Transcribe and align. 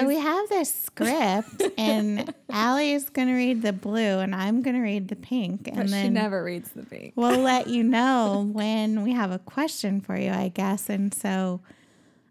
So 0.00 0.06
we 0.06 0.18
have 0.18 0.48
this 0.48 0.72
script, 0.74 1.62
and 1.78 2.32
Allie 2.50 2.92
is 2.92 3.08
going 3.10 3.28
to 3.28 3.34
read 3.34 3.62
the 3.62 3.72
blue, 3.72 4.18
and 4.20 4.34
I'm 4.34 4.62
going 4.62 4.76
to 4.76 4.82
read 4.82 5.08
the 5.08 5.16
pink. 5.16 5.66
And 5.68 5.76
But 5.76 5.90
then 5.90 6.04
she 6.06 6.10
never 6.10 6.42
reads 6.42 6.70
the 6.70 6.84
pink. 6.84 7.12
we'll 7.16 7.38
let 7.42 7.68
you 7.68 7.82
know 7.82 8.48
when 8.52 9.02
we 9.02 9.12
have 9.12 9.30
a 9.30 9.38
question 9.38 10.00
for 10.00 10.16
you, 10.16 10.30
I 10.30 10.48
guess. 10.48 10.88
And 10.88 11.12
so, 11.14 11.60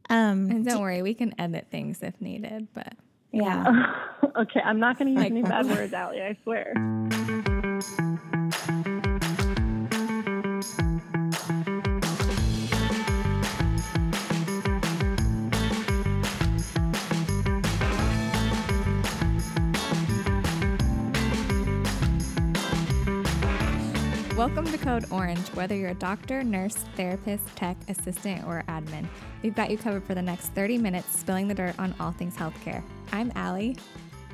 um, 0.10 0.50
And 0.52 0.66
don't 0.66 0.82
worry, 0.82 1.02
we 1.02 1.14
can 1.14 1.34
edit 1.40 1.68
things 1.72 2.02
if 2.02 2.20
needed. 2.22 2.68
But 2.74 2.94
yeah. 3.32 3.94
okay, 4.38 4.62
I'm 4.64 4.80
not 4.80 4.98
going 5.00 5.08
to 5.08 5.12
use 5.14 5.20
Like- 5.22 5.32
any 5.32 5.42
bad 5.44 5.66
words, 5.68 5.94
Allie. 5.94 6.22
I 6.22 6.38
swear. 6.44 6.74
Welcome 24.44 24.70
to 24.70 24.78
Code 24.78 25.06
Orange. 25.10 25.48
Whether 25.54 25.74
you're 25.74 25.92
a 25.92 25.96
doctor, 25.96 26.44
nurse, 26.44 26.76
therapist, 26.98 27.48
tech, 27.56 27.78
assistant, 27.88 28.46
or 28.46 28.62
admin, 28.68 29.08
we've 29.42 29.56
got 29.56 29.72
you 29.72 29.78
covered 29.78 30.04
for 30.04 30.16
the 30.16 30.22
next 30.22 30.50
30 30.50 30.80
minutes, 30.80 31.18
spilling 31.18 31.48
the 31.48 31.54
dirt 31.54 31.80
on 31.80 31.96
all 31.98 32.12
things 32.12 32.36
healthcare. 32.36 32.84
I'm 33.14 33.32
Allie. 33.36 33.78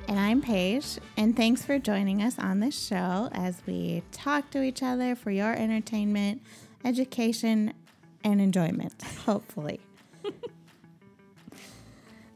And 0.08 0.20
I'm 0.20 0.42
Paige, 0.42 0.98
and 1.16 1.38
thanks 1.38 1.64
for 1.64 1.78
joining 1.78 2.24
us 2.24 2.40
on 2.40 2.60
this 2.60 2.76
show 2.76 3.30
as 3.34 3.62
we 3.68 4.02
talk 4.12 4.50
to 4.50 4.64
each 4.64 4.82
other 4.82 5.14
for 5.14 5.30
your 5.30 5.54
entertainment, 5.54 6.42
education, 6.84 7.76
and 8.24 8.42
enjoyment, 8.42 9.00
hopefully. 9.28 9.80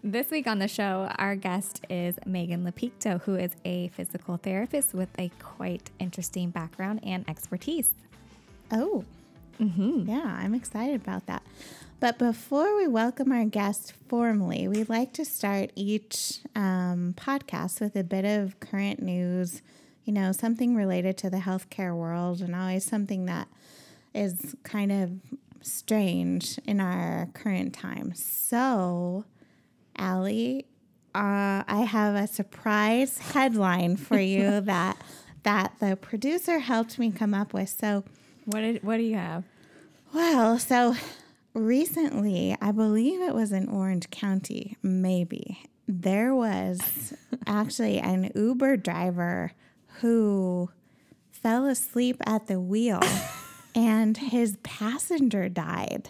This 0.05 0.30
week 0.31 0.48
on 0.48 0.59
the 0.59 0.67
show, 0.67 1.09
our 1.17 1.38
guest 1.38 1.85
is 1.89 2.20
Megan 2.25 2.66
Lapicto, 2.66 3.21
who 3.21 3.35
is 3.35 3.55
a 3.63 3.88
physical 3.88 4.36
therapist 4.36 4.94
with 4.94 5.08
a 5.17 5.31
quite 5.39 5.91
interesting 5.97 6.50
background 6.50 7.00
and 7.03 7.23
expertise. 7.30 7.94
Oh, 8.69 9.05
yeah, 10.05 10.39
I'm 10.41 10.53
excited 10.55 10.95
about 10.95 11.25
that. 11.28 11.41
But 12.02 12.19
before 12.19 12.75
we 12.75 12.86
welcome 12.86 13.31
our 13.31 13.45
guest 13.45 13.94
formally, 14.09 14.67
we'd 14.67 14.89
like 14.89 15.13
to 15.13 15.23
start 15.23 15.72
each 15.73 16.39
um, 16.53 17.13
podcast 17.16 17.80
with 17.80 17.95
a 17.95 18.03
bit 18.03 18.25
of 18.25 18.59
current 18.59 19.02
news, 19.02 19.61
you 20.03 20.11
know, 20.11 20.33
something 20.33 20.75
related 20.75 21.17
to 21.19 21.30
the 21.30 21.38
healthcare 21.38 21.95
world, 21.95 22.41
and 22.41 22.53
always 22.53 22.83
something 22.83 23.25
that 23.28 23.47
is 24.13 24.53
kind 24.63 24.91
of 24.91 25.11
strange 25.61 26.59
in 26.66 26.81
our 26.81 27.30
current 27.33 27.73
time. 27.73 28.13
So, 28.13 29.23
Allie, 29.97 30.66
uh, 31.16 31.63
I 31.67 31.86
have 31.88 32.16
a 32.16 32.27
surprise 32.27 33.17
headline 33.19 33.97
for 33.97 34.19
you 34.19 34.61
that 34.61 34.97
that 35.44 35.73
the 35.80 35.95
producer 35.97 36.59
helped 36.59 36.97
me 36.97 37.11
come 37.11 37.33
up 37.33 37.53
with. 37.53 37.69
So, 37.69 38.03
What 38.45 38.61
did 38.61 38.83
what 38.83 38.97
do 38.97 39.03
you 39.03 39.16
have? 39.16 39.44
well, 40.13 40.58
so 40.59 40.95
recently, 41.53 42.55
I 42.61 42.72
believe 42.72 43.22
it 43.22 43.33
was 43.35 43.52
in 43.52 43.67
Orange 43.69 44.09
County, 44.09 44.77
maybe, 44.83 45.63
there 45.88 46.33
was 46.35 47.13
actually 47.47 48.00
an 48.00 48.31
Uber 48.35 48.78
driver 48.78 49.52
who 50.02 50.69
fell 51.31 51.66
asleep 51.66 52.17
at 52.25 52.47
the 52.47 52.59
wheel 52.59 53.02
and 53.75 54.17
his 54.17 54.57
passenger 54.63 55.50
died. 55.50 56.09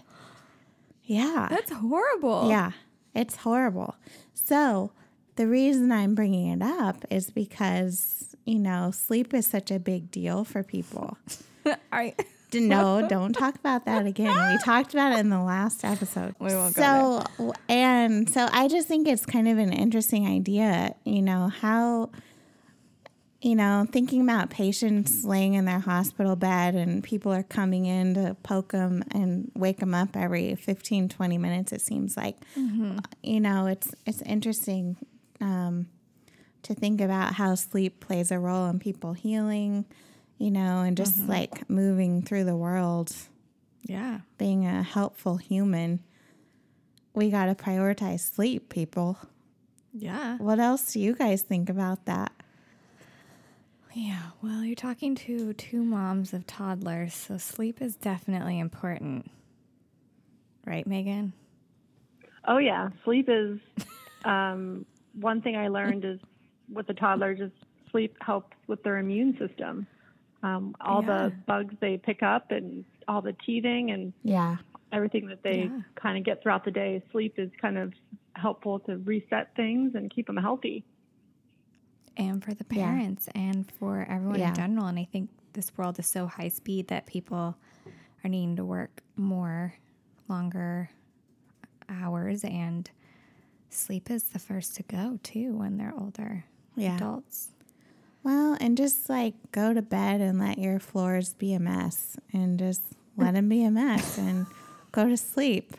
Yeah. 1.05 1.47
That's 1.49 1.71
horrible. 1.71 2.49
Yeah, 2.49 2.71
it's 3.15 3.37
horrible. 3.37 3.95
So, 4.33 4.91
the 5.35 5.47
reason 5.47 5.91
I'm 5.91 6.13
bringing 6.15 6.47
it 6.47 6.61
up 6.61 7.05
is 7.09 7.29
because, 7.31 8.35
you 8.45 8.59
know, 8.59 8.91
sleep 8.91 9.33
is 9.33 9.47
such 9.47 9.71
a 9.71 9.79
big 9.79 10.11
deal 10.11 10.43
for 10.43 10.61
people. 10.63 11.17
I, 11.91 12.13
D- 12.51 12.59
No, 12.59 13.07
don't 13.09 13.33
talk 13.33 13.55
about 13.55 13.85
that 13.85 14.05
again. 14.05 14.27
We 14.51 14.57
talked 14.59 14.93
about 14.93 15.13
it 15.13 15.19
in 15.19 15.29
the 15.29 15.41
last 15.41 15.83
episode. 15.83 16.35
We 16.39 16.53
won't 16.53 16.75
go 16.75 17.23
so, 17.37 17.53
and 17.67 18.29
so 18.29 18.47
I 18.51 18.67
just 18.67 18.87
think 18.87 19.07
it's 19.07 19.25
kind 19.25 19.47
of 19.47 19.57
an 19.57 19.73
interesting 19.73 20.27
idea, 20.27 20.93
you 21.03 21.21
know, 21.23 21.47
how, 21.47 22.11
you 23.43 23.55
know, 23.55 23.85
thinking 23.91 24.21
about 24.21 24.49
patients 24.49 25.25
laying 25.25 25.53
in 25.55 25.65
their 25.65 25.79
hospital 25.79 26.37
bed 26.37 26.75
and 26.75 27.03
people 27.03 27.33
are 27.33 27.43
coming 27.43 27.85
in 27.85 28.13
to 28.13 28.37
poke 28.41 28.71
them 28.71 29.03
and 29.11 29.51
wake 29.53 29.79
them 29.79 29.93
up 29.93 30.15
every 30.15 30.55
15, 30.55 31.09
20 31.09 31.37
minutes, 31.37 31.73
it 31.73 31.81
seems 31.81 32.15
like. 32.15 32.37
You 33.21 33.41
know, 33.41 33.67
it's, 33.67 33.93
it's 34.05 34.21
interesting 34.21 34.95
um, 35.41 35.87
to 36.63 36.73
think 36.73 37.01
about 37.01 37.33
how 37.33 37.55
sleep 37.55 37.99
plays 37.99 38.31
a 38.31 38.39
role 38.39 38.67
in 38.69 38.79
people 38.79 39.11
healing, 39.11 39.85
you 40.37 40.49
know, 40.49 40.81
and 40.81 40.95
just 40.95 41.27
like 41.27 41.69
moving 41.69 42.21
through 42.21 42.45
the 42.45 42.55
world, 42.55 43.13
yeah. 43.83 44.21
being 44.37 44.65
a 44.65 44.83
helpful 44.83 45.35
human. 45.35 46.01
We 47.13 47.29
got 47.29 47.45
to 47.45 47.55
prioritize 47.55 48.21
sleep, 48.21 48.69
people. 48.69 49.17
Yeah. 49.91 50.37
What 50.37 50.59
else 50.61 50.93
do 50.93 51.01
you 51.01 51.13
guys 51.13 51.41
think 51.41 51.69
about 51.69 52.05
that? 52.05 52.31
Yeah. 53.93 54.21
Well, 54.41 54.63
you're 54.63 54.75
talking 54.75 55.15
to 55.15 55.53
two 55.53 55.83
moms 55.83 56.33
of 56.33 56.47
toddlers, 56.47 57.13
so 57.13 57.37
sleep 57.37 57.81
is 57.81 57.95
definitely 57.95 58.59
important. 58.59 59.29
Right, 60.65 60.87
Megan? 60.87 61.33
Oh 62.47 62.57
yeah, 62.57 62.89
sleep 63.03 63.29
is 63.29 63.59
um, 64.25 64.85
one 65.13 65.41
thing 65.41 65.55
I 65.55 65.67
learned 65.67 66.05
is 66.05 66.19
with 66.71 66.87
the 66.87 66.93
toddlers 66.93 67.39
is 67.39 67.51
sleep 67.91 68.15
helps 68.21 68.55
with 68.67 68.81
their 68.83 68.97
immune 68.97 69.37
system. 69.37 69.85
Um, 70.41 70.75
all 70.81 71.01
Yeah. 71.03 71.27
the 71.29 71.33
bugs 71.45 71.75
they 71.79 71.97
pick 71.97 72.23
up 72.23 72.51
and 72.51 72.83
all 73.07 73.21
the 73.21 73.33
teething 73.45 73.91
and 73.91 74.11
Yeah. 74.23 74.57
everything 74.91 75.27
that 75.27 75.43
they 75.43 75.65
Yeah. 75.65 75.81
kind 75.95 76.17
of 76.17 76.23
get 76.23 76.41
throughout 76.41 76.65
the 76.65 76.71
day. 76.71 77.01
Sleep 77.11 77.37
is 77.37 77.49
kind 77.61 77.77
of 77.77 77.93
helpful 78.35 78.79
to 78.81 78.97
reset 78.97 79.55
things 79.55 79.95
and 79.95 80.09
keep 80.09 80.27
them 80.27 80.37
healthy. 80.37 80.83
And 82.17 82.43
for 82.43 82.53
the 82.53 82.65
Yeah. 82.71 82.85
parents 82.87 83.27
and 83.35 83.69
for 83.79 84.05
everyone 84.09 84.39
Yeah. 84.39 84.49
in 84.49 84.55
general. 84.55 84.85
And 84.87 84.99
I 84.99 85.05
think 85.05 85.29
this 85.53 85.75
world 85.77 85.99
is 85.99 86.07
so 86.07 86.27
high 86.27 86.49
speed 86.49 86.87
that 86.87 87.05
people 87.05 87.55
are 88.23 88.29
needing 88.29 88.55
to 88.57 88.65
work 88.65 89.01
more, 89.15 89.73
longer 90.29 90.89
hours, 91.89 92.43
and 92.43 92.89
sleep 93.69 94.09
is 94.09 94.23
the 94.25 94.39
first 94.39 94.75
to 94.75 94.83
go 94.83 95.19
too 95.23 95.53
when 95.55 95.77
they're 95.77 95.93
older 95.97 96.45
Yeah. 96.75 96.95
adults. 96.95 97.49
Well, 98.23 98.55
and 98.61 98.77
just 98.77 99.09
like 99.09 99.33
go 99.51 99.73
to 99.73 99.81
bed 99.81 100.21
and 100.21 100.39
let 100.39 100.57
your 100.57 100.79
floors 100.79 101.33
be 101.33 101.53
a 101.53 101.59
mess 101.59 102.15
and 102.31 102.57
just 102.57 102.81
let 103.17 103.33
them 103.33 103.49
be 103.49 103.63
a 103.65 103.71
mess 103.71 104.17
and 104.17 104.45
go 104.91 105.09
to 105.09 105.17
sleep. 105.17 105.75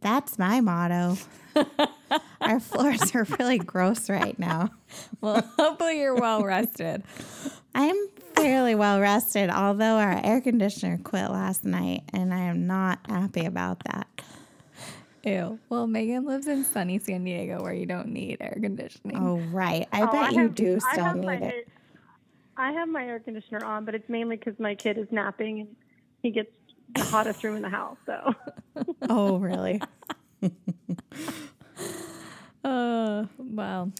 That's 0.00 0.38
my 0.38 0.60
motto. 0.60 1.16
Our 2.40 2.60
floors 2.60 3.14
are 3.14 3.24
really 3.38 3.58
gross 3.58 4.08
right 4.10 4.38
now. 4.38 4.70
Well, 5.20 5.42
hopefully 5.58 6.00
you're 6.00 6.14
well 6.14 6.44
rested. 6.44 7.02
I'm 7.74 7.96
fairly 8.36 8.74
well 8.74 9.00
rested, 9.00 9.48
although 9.50 9.96
our 9.96 10.20
air 10.24 10.40
conditioner 10.40 10.98
quit 11.02 11.30
last 11.30 11.64
night, 11.64 12.02
and 12.12 12.32
I 12.34 12.40
am 12.40 12.66
not 12.66 12.98
happy 13.08 13.44
about 13.46 13.82
that. 13.90 14.06
Ew. 15.24 15.58
Well, 15.70 15.86
Megan 15.86 16.26
lives 16.26 16.46
in 16.46 16.62
sunny 16.64 16.98
San 16.98 17.24
Diego 17.24 17.62
where 17.62 17.72
you 17.72 17.86
don't 17.86 18.08
need 18.08 18.36
air 18.40 18.56
conditioning. 18.60 19.16
Oh, 19.16 19.38
right. 19.50 19.88
I 19.92 20.02
Oh, 20.02 20.06
bet 20.06 20.14
I 20.16 20.30
you 20.30 20.38
have- 20.42 20.54
do 20.54 20.78
still 20.92 21.14
need 21.14 21.24
my 21.24 21.36
it. 21.36 21.42
air- 21.42 21.62
I 22.58 22.72
have 22.72 22.88
my 22.88 23.04
air 23.06 23.18
conditioner 23.18 23.64
on, 23.64 23.84
but 23.86 23.94
it's 23.94 24.08
mainly 24.08 24.36
because 24.36 24.58
my 24.60 24.74
kid 24.74 24.98
is 24.98 25.08
napping 25.10 25.60
and 25.60 25.76
he 26.22 26.30
gets 26.30 26.50
the 26.94 27.02
hottest 27.02 27.42
room 27.42 27.56
in 27.56 27.62
the 27.62 27.68
house. 27.70 27.96
So 28.06 28.34
Oh, 29.08 29.38
really? 29.38 29.80
Uh, 32.64 33.26
well, 33.38 33.92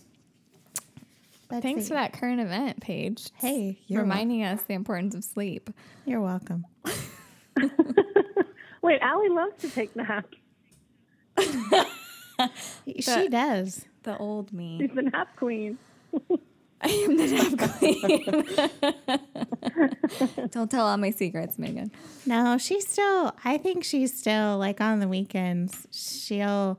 Let's 1.51 1.63
thanks 1.63 1.83
see. 1.85 1.89
for 1.89 1.95
that 1.95 2.13
current 2.15 2.41
event, 2.41 2.81
Paige. 2.81 3.29
Hey, 3.35 3.79
you're, 3.87 4.01
wel- 4.03 4.09
reminding 4.11 4.43
us 4.43 4.63
the 4.63 4.75
importance 4.75 5.15
of 5.15 5.23
sleep. 5.25 5.71
you're 6.07 6.21
welcome. 6.21 6.65
wait, 8.83 9.01
Allie 9.03 9.29
loves 9.29 9.61
to 9.61 9.71
take 9.71 9.95
naps. 9.95 10.37
she 13.01 13.29
does. 13.29 13.85
The 14.05 14.17
old 14.19 14.53
me. 14.53 14.79
She's 14.81 14.95
the 14.95 15.03
nap 15.03 15.37
queen. 15.37 15.79
I 16.81 16.89
am 16.89 17.17
the 17.17 17.27
nap 17.27 17.71
queen. 20.29 20.49
Don't 20.51 20.71
tell 20.71 20.87
all 20.87 20.97
my 20.97 21.11
secrets, 21.11 21.59
Megan. 21.59 21.91
No, 22.27 22.59
she's 22.59 22.87
still, 22.87 23.35
I 23.45 23.59
think 23.59 23.85
she's 23.85 24.17
still 24.19 24.59
like 24.59 24.81
on 24.81 25.01
the 25.01 25.09
weekends. 25.09 25.87
She'll, 25.93 26.79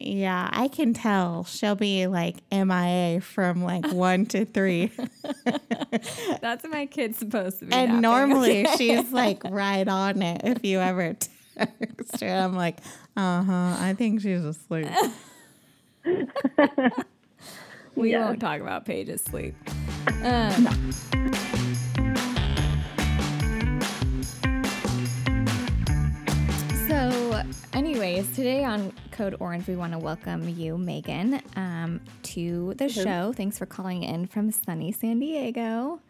yeah, 0.00 0.48
I 0.52 0.68
can 0.68 0.94
tell 0.94 1.44
she'll 1.44 1.74
be 1.74 2.06
like 2.06 2.36
MIA 2.52 3.20
from 3.20 3.62
like 3.62 3.86
one 3.92 4.26
to 4.26 4.44
three. 4.44 4.92
That's 6.40 6.62
what 6.62 6.70
my 6.72 6.86
kid's 6.86 7.18
supposed 7.18 7.58
to 7.60 7.66
be. 7.66 7.72
and 7.72 7.88
napping. 7.88 8.00
normally 8.02 8.66
she's 8.76 9.12
like 9.12 9.42
right 9.44 9.86
on 9.88 10.22
it 10.22 10.40
if 10.44 10.64
you 10.64 10.78
ever 10.80 11.14
text 11.56 12.20
her. 12.20 12.28
I'm 12.28 12.54
like, 12.54 12.78
uh 13.16 13.42
huh, 13.42 13.76
I 13.78 13.94
think 13.96 14.20
she's 14.22 14.44
asleep. 14.44 14.88
we 17.94 18.10
Yes. 18.12 18.24
won't 18.24 18.40
talk 18.40 18.60
about 18.60 18.84
Paige's 18.86 19.22
sleep. 19.22 19.54
Um, 20.22 20.68
So, 27.38 27.44
anyways, 27.72 28.34
today 28.34 28.64
on 28.64 28.92
Code 29.12 29.36
Orange, 29.38 29.68
we 29.68 29.76
want 29.76 29.92
to 29.92 29.98
welcome 29.98 30.48
you, 30.48 30.76
Megan, 30.76 31.40
um, 31.54 32.00
to 32.24 32.74
the 32.78 32.88
show. 32.88 33.32
Thanks 33.32 33.56
for 33.58 33.66
calling 33.66 34.02
in 34.02 34.26
from 34.26 34.50
sunny 34.50 34.90
San 34.90 35.20
Diego. 35.20 36.00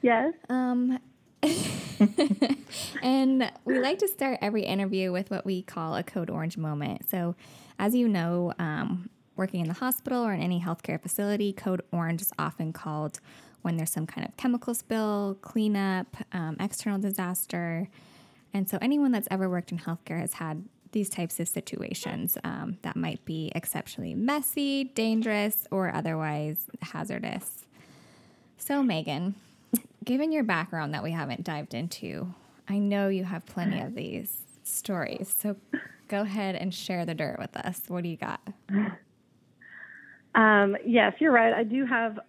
Yes. 0.00 0.32
Um, 0.48 1.00
and 3.02 3.50
we 3.64 3.80
like 3.80 3.98
to 3.98 4.06
start 4.06 4.38
every 4.40 4.62
interview 4.62 5.10
with 5.10 5.28
what 5.28 5.44
we 5.44 5.62
call 5.62 5.96
a 5.96 6.04
Code 6.04 6.30
Orange 6.30 6.56
moment. 6.56 7.08
So, 7.08 7.34
as 7.80 7.96
you 7.96 8.06
know, 8.06 8.52
um, 8.60 9.10
working 9.34 9.60
in 9.60 9.66
the 9.66 9.74
hospital 9.74 10.22
or 10.22 10.32
in 10.32 10.40
any 10.40 10.60
healthcare 10.60 11.02
facility, 11.02 11.52
Code 11.52 11.82
Orange 11.90 12.22
is 12.22 12.32
often 12.38 12.72
called 12.72 13.18
when 13.62 13.76
there's 13.76 13.90
some 13.90 14.06
kind 14.06 14.24
of 14.24 14.36
chemical 14.36 14.74
spill, 14.74 15.36
cleanup, 15.42 16.16
um, 16.32 16.56
external 16.60 17.00
disaster. 17.00 17.88
And 18.52 18.68
so, 18.68 18.78
anyone 18.80 19.12
that's 19.12 19.28
ever 19.30 19.48
worked 19.48 19.72
in 19.72 19.78
healthcare 19.78 20.20
has 20.20 20.34
had 20.34 20.64
these 20.92 21.08
types 21.08 21.38
of 21.38 21.48
situations 21.48 22.36
um, 22.42 22.78
that 22.82 22.96
might 22.96 23.24
be 23.24 23.52
exceptionally 23.54 24.14
messy, 24.14 24.84
dangerous, 24.84 25.66
or 25.70 25.94
otherwise 25.94 26.66
hazardous. 26.82 27.66
So, 28.58 28.82
Megan, 28.82 29.34
given 30.04 30.32
your 30.32 30.42
background 30.42 30.94
that 30.94 31.02
we 31.02 31.12
haven't 31.12 31.44
dived 31.44 31.74
into, 31.74 32.34
I 32.68 32.78
know 32.78 33.08
you 33.08 33.24
have 33.24 33.46
plenty 33.46 33.80
of 33.80 33.94
these 33.94 34.36
stories. 34.64 35.34
So, 35.38 35.56
go 36.08 36.22
ahead 36.22 36.56
and 36.56 36.74
share 36.74 37.06
the 37.06 37.14
dirt 37.14 37.38
with 37.38 37.56
us. 37.56 37.82
What 37.88 38.02
do 38.02 38.08
you 38.08 38.16
got? 38.16 38.40
Um, 40.34 40.76
yes, 40.84 41.14
you're 41.18 41.32
right. 41.32 41.52
I 41.52 41.64
do 41.64 41.84
have 41.86 42.20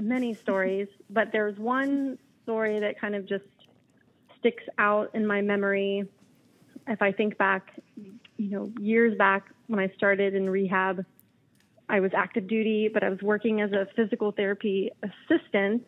many 0.00 0.34
stories, 0.34 0.88
but 1.10 1.32
there's 1.32 1.58
one 1.58 2.18
story 2.42 2.80
that 2.80 3.00
kind 3.00 3.14
of 3.14 3.26
just 3.26 3.44
sticks 4.42 4.64
out 4.78 5.10
in 5.14 5.26
my 5.26 5.40
memory. 5.40 6.04
If 6.88 7.00
I 7.00 7.12
think 7.12 7.38
back, 7.38 7.80
you 7.96 8.50
know, 8.50 8.72
years 8.80 9.16
back 9.16 9.46
when 9.68 9.78
I 9.78 9.90
started 9.96 10.34
in 10.34 10.50
rehab, 10.50 11.04
I 11.88 12.00
was 12.00 12.10
active 12.16 12.48
duty, 12.48 12.90
but 12.92 13.02
I 13.04 13.08
was 13.08 13.20
working 13.22 13.60
as 13.60 13.72
a 13.72 13.86
physical 13.94 14.32
therapy 14.32 14.90
assistant. 15.02 15.84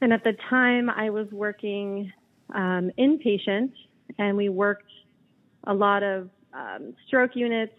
And 0.00 0.12
at 0.12 0.22
the 0.24 0.34
time, 0.48 0.90
I 0.90 1.10
was 1.10 1.26
working 1.32 2.12
um, 2.54 2.90
inpatient, 2.98 3.72
and 4.18 4.36
we 4.36 4.48
worked 4.48 4.90
a 5.64 5.74
lot 5.74 6.02
of 6.02 6.30
um, 6.52 6.94
stroke 7.06 7.32
units 7.34 7.72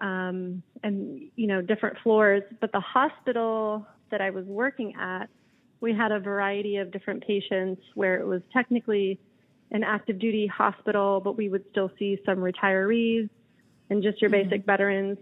um, 0.00 0.62
and 0.82 1.30
you 1.36 1.46
know 1.46 1.60
different 1.60 1.96
floors. 2.02 2.42
But 2.60 2.72
the 2.72 2.80
hospital 2.80 3.86
that 4.10 4.20
I 4.20 4.30
was 4.30 4.44
working 4.46 4.94
at, 5.00 5.28
we 5.84 5.92
had 5.94 6.12
a 6.12 6.18
variety 6.18 6.78
of 6.78 6.90
different 6.90 7.24
patients 7.26 7.82
where 7.94 8.18
it 8.18 8.26
was 8.26 8.40
technically 8.54 9.20
an 9.70 9.84
active 9.84 10.18
duty 10.18 10.46
hospital, 10.46 11.20
but 11.20 11.36
we 11.36 11.50
would 11.50 11.62
still 11.70 11.90
see 11.98 12.18
some 12.24 12.38
retirees 12.38 13.28
and 13.90 14.02
just 14.02 14.20
your 14.22 14.30
mm-hmm. 14.30 14.48
basic 14.48 14.64
veterans. 14.64 15.18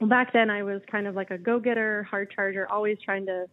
Well, 0.00 0.10
back 0.10 0.32
then 0.32 0.50
I 0.50 0.64
was 0.64 0.82
kind 0.90 1.06
of 1.06 1.14
like 1.14 1.30
a 1.30 1.38
go-getter, 1.38 2.02
hard 2.02 2.32
charger, 2.34 2.70
always 2.70 2.98
trying 3.02 3.26
to 3.26 3.46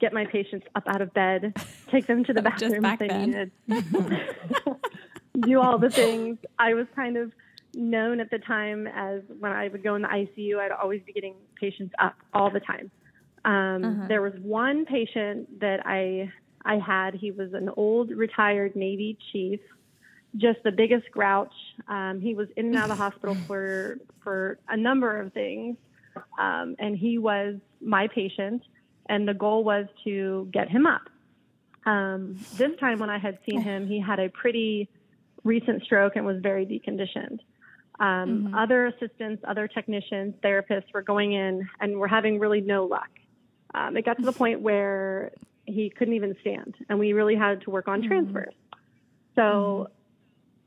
get 0.00 0.12
my 0.12 0.24
patients 0.24 0.66
up 0.76 0.84
out 0.86 1.02
of 1.02 1.12
bed, 1.14 1.52
take 1.90 2.06
them 2.06 2.22
to 2.24 2.32
the 2.32 2.42
bathroom 2.48 2.84
if 2.84 2.98
they 3.00 3.08
then. 3.08 3.26
needed, 3.26 3.52
do 5.40 5.60
all 5.60 5.78
the 5.78 5.90
things. 5.90 6.38
I 6.60 6.74
was 6.74 6.86
kind 6.94 7.16
of 7.16 7.32
known 7.74 8.20
at 8.20 8.30
the 8.30 8.38
time 8.38 8.86
as 8.86 9.22
when 9.40 9.50
I 9.50 9.66
would 9.66 9.82
go 9.82 9.96
in 9.96 10.02
the 10.02 10.08
ICU, 10.08 10.60
I'd 10.60 10.70
always 10.70 11.02
be 11.04 11.12
getting 11.12 11.34
patients 11.60 11.92
up 11.98 12.14
all 12.32 12.50
the 12.50 12.60
time. 12.60 12.92
Um, 13.44 13.84
Uh-huh. 13.84 14.08
There 14.08 14.22
was 14.22 14.34
one 14.40 14.84
patient 14.84 15.60
that 15.60 15.86
I 15.86 16.32
I 16.64 16.78
had. 16.78 17.14
He 17.14 17.32
was 17.32 17.52
an 17.54 17.68
old 17.76 18.10
retired 18.10 18.76
Navy 18.76 19.18
chief, 19.32 19.60
just 20.36 20.62
the 20.62 20.70
biggest 20.70 21.10
grouch. 21.10 21.52
Um, 21.88 22.20
he 22.20 22.34
was 22.34 22.48
in 22.56 22.66
and 22.66 22.76
out 22.76 22.84
of 22.84 22.96
the 22.96 23.02
hospital 23.02 23.34
for 23.46 23.98
for 24.22 24.58
a 24.68 24.76
number 24.76 25.20
of 25.20 25.32
things, 25.32 25.76
um, 26.38 26.76
and 26.78 26.96
he 26.96 27.18
was 27.18 27.56
my 27.80 28.06
patient. 28.08 28.62
And 29.06 29.26
the 29.26 29.34
goal 29.34 29.64
was 29.64 29.86
to 30.04 30.48
get 30.52 30.68
him 30.70 30.86
up. 30.86 31.02
Um, 31.84 32.38
this 32.56 32.78
time, 32.78 33.00
when 33.00 33.10
I 33.10 33.18
had 33.18 33.38
seen 33.44 33.60
him, 33.60 33.88
he 33.88 33.98
had 34.00 34.20
a 34.20 34.28
pretty 34.28 34.88
recent 35.42 35.82
stroke 35.82 36.14
and 36.14 36.24
was 36.24 36.40
very 36.40 36.64
deconditioned. 36.64 37.40
Um, 37.98 38.54
Other 38.54 38.86
assistants, 38.86 39.42
other 39.46 39.66
technicians, 39.66 40.34
therapists 40.42 40.92
were 40.94 41.02
going 41.02 41.32
in 41.32 41.68
and 41.80 41.96
were 41.98 42.06
having 42.08 42.38
really 42.38 42.60
no 42.60 42.84
luck. 42.84 43.10
Um, 43.74 43.96
it 43.96 44.04
got 44.04 44.18
to 44.18 44.22
the 44.22 44.32
point 44.32 44.60
where 44.60 45.32
he 45.66 45.90
couldn't 45.90 46.14
even 46.14 46.36
stand, 46.40 46.74
and 46.88 46.98
we 46.98 47.12
really 47.12 47.36
had 47.36 47.62
to 47.62 47.70
work 47.70 47.88
on 47.88 48.02
transfers. 48.02 48.54
So, 49.34 49.88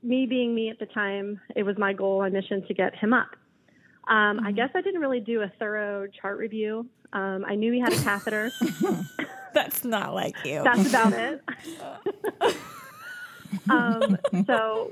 me 0.02 0.26
being 0.26 0.56
me 0.56 0.70
at 0.70 0.80
the 0.80 0.86
time, 0.88 1.40
it 1.56 1.64
was 1.64 1.78
my 1.78 1.94
goal, 1.94 2.20
my 2.20 2.30
mission 2.30 2.66
to 2.68 2.74
get 2.74 2.96
him 2.96 3.14
up. 3.14 3.36
Um, 4.08 4.40
I 4.46 4.52
guess 4.52 4.70
I 4.76 4.82
didn't 4.82 5.02
really 5.02 5.20
do 5.20 5.42
a 5.42 5.52
thorough 5.60 6.08
chart 6.08 6.38
review. 6.38 6.88
Um, 7.14 7.46
I 7.48 7.56
knew 7.56 7.72
he 7.72 7.80
had 7.80 7.94
a 7.94 8.02
catheter. 8.04 8.52
That's 9.54 9.84
not 9.84 10.14
like 10.14 10.36
you. 10.46 10.64
That's 10.64 10.90
about 10.90 11.14
it. 11.14 11.42
um, 13.70 14.18
so 14.46 14.92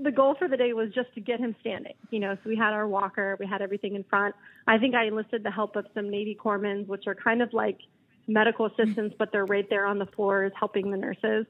the 0.00 0.10
goal 0.10 0.34
for 0.38 0.48
the 0.48 0.56
day 0.56 0.72
was 0.72 0.90
just 0.92 1.12
to 1.14 1.20
get 1.20 1.38
him 1.40 1.54
standing. 1.60 1.94
You 2.10 2.20
know, 2.20 2.34
so 2.42 2.48
we 2.48 2.56
had 2.56 2.72
our 2.72 2.86
walker, 2.88 3.36
we 3.38 3.46
had 3.46 3.62
everything 3.62 3.94
in 3.94 4.04
front. 4.04 4.34
I 4.66 4.78
think 4.78 4.94
I 4.94 5.04
enlisted 5.06 5.42
the 5.42 5.50
help 5.50 5.76
of 5.76 5.86
some 5.94 6.10
Navy 6.10 6.36
corpsmen, 6.40 6.86
which 6.86 7.06
are 7.06 7.14
kind 7.14 7.42
of 7.42 7.52
like 7.52 7.78
medical 8.26 8.66
assistants, 8.66 9.14
but 9.18 9.30
they're 9.32 9.44
right 9.46 9.68
there 9.68 9.86
on 9.86 9.98
the 9.98 10.06
floors 10.06 10.52
helping 10.58 10.90
the 10.90 10.96
nurses. 10.96 11.46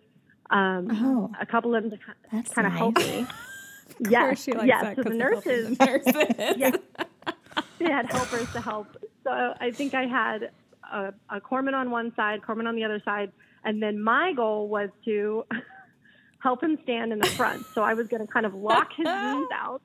Um, 0.51 0.89
Oh, 0.93 1.31
a 1.41 1.47
couple 1.47 1.75
of 1.75 1.83
them 1.91 1.99
kind 2.31 2.67
of 2.67 2.73
nice. 2.73 2.79
help 2.79 2.99
me. 2.99 3.27
Of 4.01 4.11
yes, 4.11 4.43
she 4.43 4.53
likes 4.53 4.67
yes. 4.67 4.83
that 4.83 4.97
So 4.97 5.03
the 5.03 5.11
nurses, 5.15 5.77
the 5.77 5.85
nurses. 5.85 6.57
yeah, 6.57 6.71
they 7.79 7.85
had 7.91 8.11
helpers 8.11 8.51
to 8.55 8.61
help. 8.61 8.87
So 9.25 9.31
I 9.61 9.71
think 9.73 9.93
I 9.95 10.07
had 10.07 10.51
a, 10.91 11.13
a 11.29 11.39
corpsman 11.41 11.75
on 11.75 11.91
one 11.91 12.13
side, 12.17 12.41
corpsman 12.41 12.67
on 12.67 12.77
the 12.77 12.85
other 12.85 13.03
side, 13.05 13.31
and 13.63 13.83
then 13.83 14.03
my 14.03 14.33
goal 14.33 14.69
was 14.69 14.89
to 15.05 15.45
help 16.45 16.63
him 16.63 16.79
stand 16.83 17.11
in 17.11 17.19
the 17.19 17.27
front. 17.27 17.65
So 17.75 17.83
I 17.83 17.95
was 17.95 18.07
going 18.07 18.25
to 18.25 18.31
kind 18.31 18.45
of 18.45 18.55
lock 18.55 18.91
his 18.95 19.07
knees 19.07 19.49
out 19.55 19.81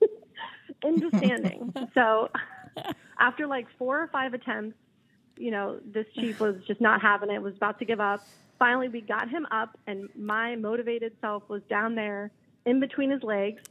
into 0.82 1.10
standing. 1.18 1.72
So 1.94 2.30
after 3.20 3.46
like 3.46 3.66
four 3.78 4.02
or 4.02 4.08
five 4.08 4.32
attempts, 4.32 4.78
you 5.36 5.50
know, 5.50 5.78
this 5.84 6.06
chief 6.14 6.40
was 6.40 6.56
just 6.66 6.80
not 6.80 7.02
having 7.02 7.30
it, 7.30 7.42
was 7.42 7.54
about 7.56 7.78
to 7.80 7.84
give 7.84 8.00
up. 8.00 8.26
Finally, 8.58 8.88
we 8.88 9.02
got 9.02 9.28
him 9.28 9.46
up, 9.50 9.76
and 9.86 10.08
my 10.16 10.56
motivated 10.56 11.12
self 11.20 11.42
was 11.48 11.62
down 11.68 11.94
there 11.94 12.30
in 12.64 12.80
between 12.80 13.10
his 13.10 13.22
legs. 13.22 13.62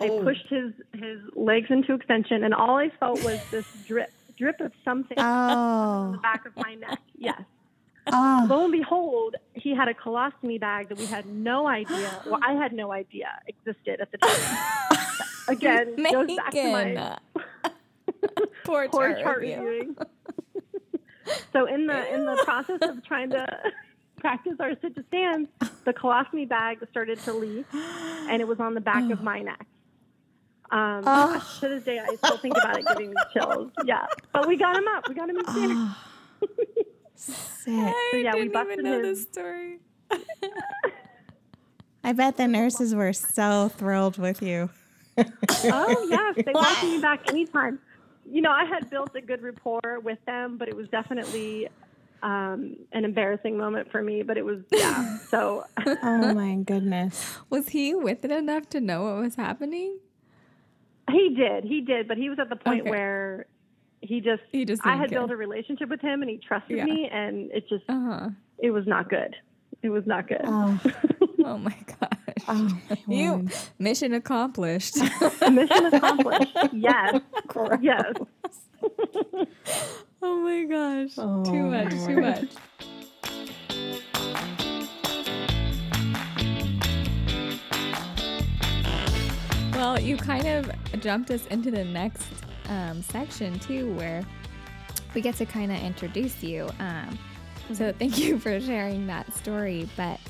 I 0.00 0.08
oh. 0.08 0.22
pushed 0.22 0.46
his 0.48 0.72
his 0.94 1.20
legs 1.34 1.66
into 1.70 1.94
extension, 1.94 2.44
and 2.44 2.54
all 2.54 2.76
I 2.76 2.90
felt 3.00 3.24
was 3.24 3.40
this 3.50 3.66
drip, 3.86 4.12
drip 4.36 4.60
of 4.60 4.72
something 4.84 5.18
oh. 5.18 5.22
on 5.22 6.12
the 6.12 6.18
Oh, 6.18 6.22
back 6.22 6.46
of 6.46 6.54
my 6.56 6.74
neck. 6.74 7.00
Yes. 7.16 7.42
Oh, 8.12 8.46
Lo 8.48 8.64
and 8.64 8.72
behold, 8.72 9.36
he 9.54 9.74
had 9.74 9.88
a 9.88 9.94
colostomy 9.94 10.58
bag 10.60 10.88
that 10.88 10.98
we 10.98 11.06
had 11.06 11.26
no 11.26 11.66
idea, 11.68 12.22
well, 12.26 12.40
I 12.42 12.52
had 12.54 12.72
no 12.72 12.92
idea 12.92 13.28
existed 13.46 14.00
at 14.00 14.10
the 14.12 14.18
time. 14.18 14.96
Again, 15.48 15.96
goes 16.10 16.36
back 16.36 16.52
to 16.52 16.72
my 16.72 17.18
Poor 18.64 18.88
poor 18.88 19.08
chart 19.14 19.20
chart 19.22 19.40
review. 19.40 19.56
reviewing. 19.62 19.96
so 21.52 21.66
in 21.66 21.86
the 21.86 22.14
in 22.14 22.26
the 22.26 22.40
process 22.44 22.78
of 22.82 23.02
trying 23.04 23.30
to 23.30 23.46
practice 24.18 24.54
our 24.60 24.72
sit 24.82 24.94
to 24.96 25.04
stand, 25.08 25.48
the 25.84 25.92
colostomy 25.92 26.46
bag 26.48 26.78
started 26.90 27.18
to 27.20 27.32
leak, 27.32 27.64
and 27.72 28.40
it 28.42 28.46
was 28.46 28.60
on 28.60 28.74
the 28.74 28.80
back 28.80 29.10
of 29.10 29.22
my 29.22 29.40
neck. 29.40 29.66
Um, 30.70 31.02
Oh. 31.06 31.56
To 31.60 31.68
this 31.68 31.82
day, 31.84 31.98
I 31.98 32.14
still 32.16 32.36
think 32.38 32.56
about 32.56 32.78
it, 32.78 32.86
giving 32.86 33.10
me 33.10 33.16
chills. 33.32 33.72
Yeah, 33.84 34.06
but 34.32 34.46
we 34.46 34.56
got 34.56 34.76
him 34.76 34.86
up. 34.88 35.08
We 35.08 35.14
got 35.14 35.28
him 35.28 35.36
in 35.38 35.44
standing. 35.48 35.76
Ah. 35.78 36.09
Sick. 37.20 37.74
I 37.74 38.10
yeah, 38.16 38.32
didn't 38.32 38.52
busted 38.52 38.72
even 38.80 38.84
know 38.84 39.02
his- 39.02 39.24
this 39.26 39.32
story. 39.32 39.78
I 42.02 42.12
bet 42.12 42.36
the 42.36 42.48
nurses 42.48 42.94
were 42.94 43.12
so 43.12 43.68
thrilled 43.76 44.16
with 44.18 44.40
you. 44.42 44.70
Oh 45.18 46.06
yes, 46.08 46.34
they 46.46 46.52
welcome 46.54 46.90
me 46.90 46.98
back 47.02 47.28
anytime. 47.30 47.78
You 48.30 48.40
know, 48.40 48.50
I 48.52 48.64
had 48.64 48.88
built 48.88 49.10
a 49.14 49.20
good 49.20 49.42
rapport 49.42 50.00
with 50.02 50.18
them, 50.24 50.56
but 50.56 50.68
it 50.68 50.76
was 50.76 50.88
definitely 50.88 51.68
um, 52.22 52.76
an 52.92 53.04
embarrassing 53.04 53.56
moment 53.58 53.90
for 53.90 54.02
me. 54.02 54.22
But 54.22 54.38
it 54.38 54.44
was 54.44 54.60
yeah. 54.72 55.18
So 55.28 55.64
Oh 56.02 56.32
my 56.34 56.54
goodness. 56.56 57.36
Was 57.50 57.68
he 57.68 57.94
with 57.94 58.24
it 58.24 58.30
enough 58.30 58.68
to 58.70 58.80
know 58.80 59.02
what 59.02 59.16
was 59.22 59.34
happening? 59.34 59.98
he 61.10 61.34
did, 61.34 61.64
he 61.64 61.80
did, 61.80 62.06
but 62.06 62.16
he 62.16 62.30
was 62.30 62.38
at 62.38 62.48
the 62.48 62.54
point 62.56 62.82
Okay. 62.82 62.90
where 62.90 63.46
he 64.02 64.20
just, 64.20 64.42
He 64.52 64.64
just 64.64 64.84
I 64.86 64.96
had 64.96 65.10
care. 65.10 65.18
built 65.20 65.30
a 65.30 65.36
relationship 65.36 65.88
with 65.88 66.00
him, 66.00 66.22
and 66.22 66.30
he 66.30 66.38
trusted 66.38 66.76
Yeah. 66.76 66.84
me, 66.84 67.08
and 67.12 67.50
it 67.52 67.68
just 67.68 67.84
Uh 67.88 68.00
huh. 68.00 68.28
it 68.58 68.70
was 68.70 68.86
not 68.86 69.08
good. 69.08 69.34
It 69.82 69.88
was 69.90 70.06
not 70.06 70.28
good. 70.28 70.42
Oh, 70.44 70.80
Oh 71.44 71.56
my 71.58 71.74
gosh. 71.86 72.44
oh 72.48 72.68
my 72.90 72.98
you 73.14 73.32
word. 73.32 73.52
mission 73.78 74.12
accomplished. 74.12 74.96
Mission 75.50 75.86
accomplished. 75.86 76.56
yes, 76.72 77.20
yes. 77.80 78.12
oh 80.22 80.36
my 80.42 80.64
gosh. 80.64 81.10
Oh, 81.18 81.44
too 81.44 81.64
much, 81.64 81.92
Lord. 81.92 82.06
too 82.08 82.20
much. 82.20 82.50
Well, 89.72 89.98
you 89.98 90.16
kind 90.16 90.46
of 90.46 90.70
jumped 91.00 91.30
us 91.30 91.46
into 91.46 91.70
the 91.70 91.84
next 91.84 92.28
um, 92.70 93.02
section 93.02 93.58
too, 93.58 93.92
where 93.94 94.24
we 95.14 95.20
get 95.20 95.34
to 95.36 95.44
kind 95.44 95.70
of 95.70 95.78
introduce 95.82 96.42
you. 96.42 96.70
Um, 96.78 97.18
so 97.74 97.84
mm-hmm. 97.84 97.98
thank 97.98 98.18
you 98.18 98.38
for 98.38 98.58
sharing 98.60 99.06
that 99.08 99.32
story. 99.34 99.88
But 99.96 100.20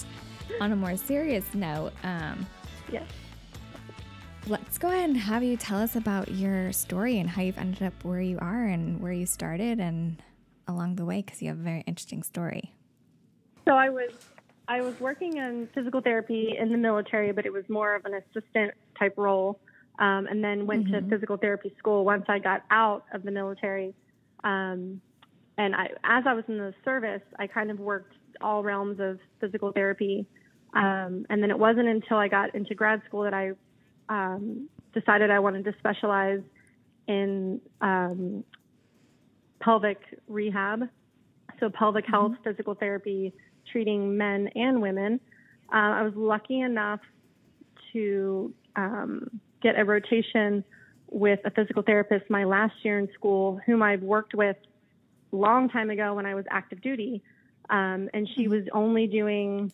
on 0.61 0.73
a 0.73 0.77
more 0.77 0.97
serious 0.97 1.55
note, 1.55 1.93
um, 2.03 2.47
yes. 2.91 3.07
Let's 4.47 4.79
go 4.79 4.89
ahead 4.89 5.11
and 5.11 5.19
have 5.19 5.43
you 5.43 5.57
tell 5.57 5.79
us 5.79 5.97
about 5.97 6.31
your 6.31 6.73
story 6.73 7.19
and 7.19 7.29
how 7.29 7.43
you've 7.43 7.59
ended 7.59 7.83
up 7.83 7.93
where 8.03 8.23
you 8.23 8.39
are 8.41 8.65
and 8.65 9.01
where 9.01 9.13
you 9.13 9.27
started 9.27 9.79
and 9.79 10.21
along 10.67 10.97
the 10.97 11.05
way 11.05 11.21
because 11.23 11.43
you 11.43 11.49
have 11.49 11.59
a 11.59 11.63
very 11.63 11.85
interesting 11.87 12.23
story. 12.23 12.75
So 13.67 13.75
I 13.75 13.91
was 13.91 14.11
I 14.67 14.81
was 14.81 14.99
working 15.01 15.37
in 15.37 15.69
physical 15.75 16.01
therapy 16.01 16.57
in 16.59 16.71
the 16.71 16.79
military, 16.79 17.33
but 17.33 17.45
it 17.45 17.53
was 17.53 17.69
more 17.69 17.95
of 17.95 18.05
an 18.05 18.15
assistant 18.15 18.73
type 18.99 19.15
role. 19.17 19.59
Um, 19.99 20.27
and 20.31 20.43
then 20.43 20.67
went 20.67 20.87
mm-hmm. 20.87 21.05
to 21.05 21.11
physical 21.11 21.37
therapy 21.37 21.75
school 21.79 22.05
once 22.05 22.25
I 22.29 22.39
got 22.39 22.63
out 22.71 23.05
of 23.13 23.23
the 23.23 23.31
military. 23.31 23.95
Um, 24.45 25.01
and 25.59 25.75
I, 25.75 25.89
as 26.05 26.25
I 26.27 26.33
was 26.33 26.45
in 26.49 26.57
the 26.57 26.73
service, 26.85 27.21
I 27.39 27.47
kind 27.47 27.71
of 27.71 27.79
worked 27.79 28.15
all 28.41 28.63
realms 28.63 28.99
of 28.99 29.19
physical 29.41 29.73
therapy. 29.73 30.27
Um, 30.75 31.27
and 31.29 31.43
then 31.43 31.51
it 31.51 31.59
wasn't 31.59 31.89
until 31.89 32.17
I 32.17 32.29
got 32.29 32.55
into 32.55 32.75
grad 32.75 33.03
school 33.07 33.25
that 33.25 33.35
I 33.35 33.53
um, 34.09 34.69
decided 34.95 35.31
I 35.31 35.39
wanted 35.39 35.65
to 35.65 35.75
specialize 35.79 36.41
in 37.09 37.61
um, 37.81 38.45
pelvic 39.61 39.99
rehab, 40.29 40.83
so 41.59 41.69
pelvic 41.71 42.05
mm-hmm. 42.05 42.13
health, 42.13 42.33
physical 42.45 42.75
therapy, 42.75 43.33
treating 43.71 44.17
men 44.17 44.49
and 44.55 44.81
women. 44.81 45.21
Uh, 45.73 45.77
I 45.77 46.03
was 46.03 46.13
lucky 46.17 46.61
enough 46.61 47.01
to 47.93 48.53
um, 48.77 49.41
get 49.63 49.79
a 49.79 49.85
rotation 49.85 50.65
with 51.11 51.41
a 51.45 51.51
physical 51.51 51.83
therapist 51.83 52.31
my 52.31 52.45
last 52.45 52.75
year 52.83 52.99
in 52.99 53.09
school, 53.15 53.61
whom 53.67 53.83
I've 53.83 54.03
worked 54.03 54.35
with 54.35 54.57
a 55.33 55.37
long 55.37 55.69
time 55.69 55.91
ago 55.91 56.15
when 56.15 56.27
I 56.27 56.35
was 56.35 56.45
active 56.51 56.81
duty. 56.81 57.23
Um, 57.69 58.09
and 58.15 58.29
she 58.37 58.49
was 58.49 58.65
only 58.73 59.07
doing 59.07 59.73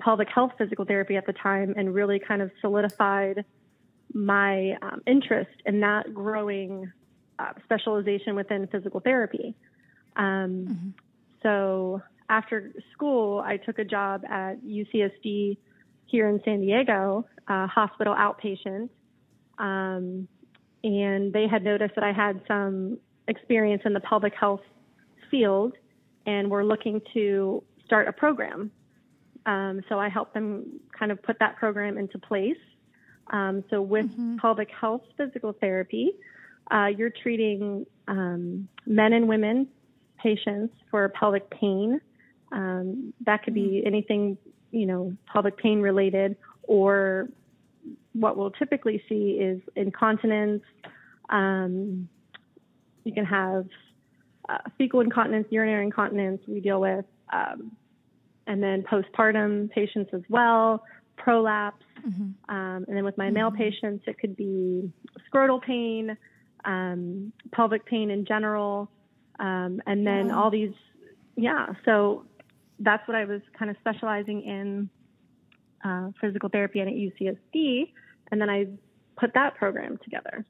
pelvic 0.00 0.28
health 0.28 0.52
physical 0.58 0.84
therapy 0.84 1.16
at 1.16 1.26
the 1.26 1.32
time 1.32 1.74
and 1.76 1.94
really 1.94 2.18
kind 2.18 2.42
of 2.42 2.50
solidified 2.60 3.44
my 4.12 4.76
um, 4.82 5.02
interest 5.06 5.50
in 5.64 5.80
that 5.80 6.12
growing 6.14 6.92
uh, 7.38 7.52
specialization 7.64 8.34
within 8.34 8.66
physical 8.68 9.00
therapy. 9.00 9.54
Um, 10.16 10.66
mm-hmm. 10.68 10.88
So 11.42 12.02
after 12.28 12.72
school, 12.92 13.42
I 13.44 13.56
took 13.56 13.78
a 13.78 13.84
job 13.84 14.24
at 14.24 14.62
UCSD 14.62 15.58
here 16.06 16.28
in 16.28 16.40
San 16.44 16.60
Diego, 16.60 17.26
uh, 17.48 17.66
hospital 17.66 18.14
outpatient. 18.14 18.88
Um, 19.58 20.28
and 20.84 21.32
they 21.32 21.46
had 21.48 21.64
noticed 21.64 21.94
that 21.94 22.04
I 22.04 22.12
had 22.12 22.40
some 22.46 22.98
experience 23.28 23.82
in 23.84 23.92
the 23.92 24.00
pelvic 24.00 24.34
health 24.38 24.60
field 25.30 25.72
and 26.26 26.50
were 26.50 26.64
looking 26.64 27.00
to 27.14 27.62
start 27.84 28.08
a 28.08 28.12
program. 28.12 28.70
Um, 29.46 29.80
so 29.88 29.98
I 29.98 30.08
helped 30.08 30.34
them 30.34 30.80
kind 30.96 31.12
of 31.12 31.22
put 31.22 31.38
that 31.38 31.56
program 31.56 31.98
into 31.98 32.18
place. 32.18 32.56
Um, 33.32 33.64
so 33.70 33.80
with 33.80 34.06
mm-hmm. 34.06 34.36
pelvic 34.36 34.68
health 34.70 35.02
physical 35.16 35.52
therapy, 35.60 36.12
uh, 36.70 36.86
you're 36.86 37.10
treating 37.22 37.86
um, 38.08 38.68
men 38.86 39.12
and 39.12 39.28
women 39.28 39.68
patients 40.16 40.74
for 40.90 41.08
pelvic 41.10 41.48
pain, 41.50 42.00
um, 42.52 43.12
that 43.24 43.42
could 43.44 43.54
be 43.54 43.60
mm-hmm. 43.60 43.86
anything, 43.86 44.38
you 44.70 44.86
know, 44.86 45.16
pelvic 45.32 45.56
pain 45.56 45.80
related, 45.80 46.36
or 46.64 47.28
what 48.18 48.36
we'll 48.36 48.50
typically 48.50 49.02
see 49.08 49.38
is 49.40 49.60
incontinence. 49.74 50.62
Um, 51.28 52.08
you 53.04 53.12
can 53.12 53.24
have 53.24 53.66
uh, 54.48 54.58
fecal 54.78 55.00
incontinence, 55.00 55.46
urinary 55.50 55.84
incontinence. 55.84 56.40
We 56.46 56.60
deal 56.60 56.80
with, 56.80 57.04
um, 57.32 57.72
and 58.46 58.62
then 58.62 58.82
postpartum 58.82 59.70
patients 59.70 60.10
as 60.12 60.22
well, 60.28 60.84
prolapse, 61.16 61.84
mm-hmm. 62.06 62.54
Um, 62.54 62.84
and 62.86 62.96
then 62.96 63.04
with 63.04 63.18
my 63.18 63.26
mm-hmm. 63.26 63.34
male 63.34 63.50
patients, 63.50 64.04
it 64.06 64.18
could 64.18 64.36
be 64.36 64.90
scrotal 65.30 65.60
pain, 65.60 66.16
um, 66.64 67.32
pelvic 67.52 67.84
pain 67.86 68.10
in 68.10 68.24
general, 68.24 68.90
um, 69.38 69.82
and 69.86 70.06
then 70.06 70.30
all 70.30 70.50
these 70.50 70.72
yeah 71.36 71.66
so 71.84 72.24
that's 72.80 73.06
what 73.06 73.14
I 73.14 73.24
was 73.24 73.42
kind 73.58 73.70
of 73.70 73.76
specializing 73.80 74.42
in 74.42 74.90
uh, 75.84 76.10
physical 76.20 76.48
therapy 76.48 76.80
and 76.80 76.88
at 76.88 76.94
UCSD, 76.94 77.92
and 78.30 78.40
then 78.40 78.50
I 78.50 78.66
put 79.18 79.34
that 79.34 79.56
program 79.56 79.98
together. 80.02 80.44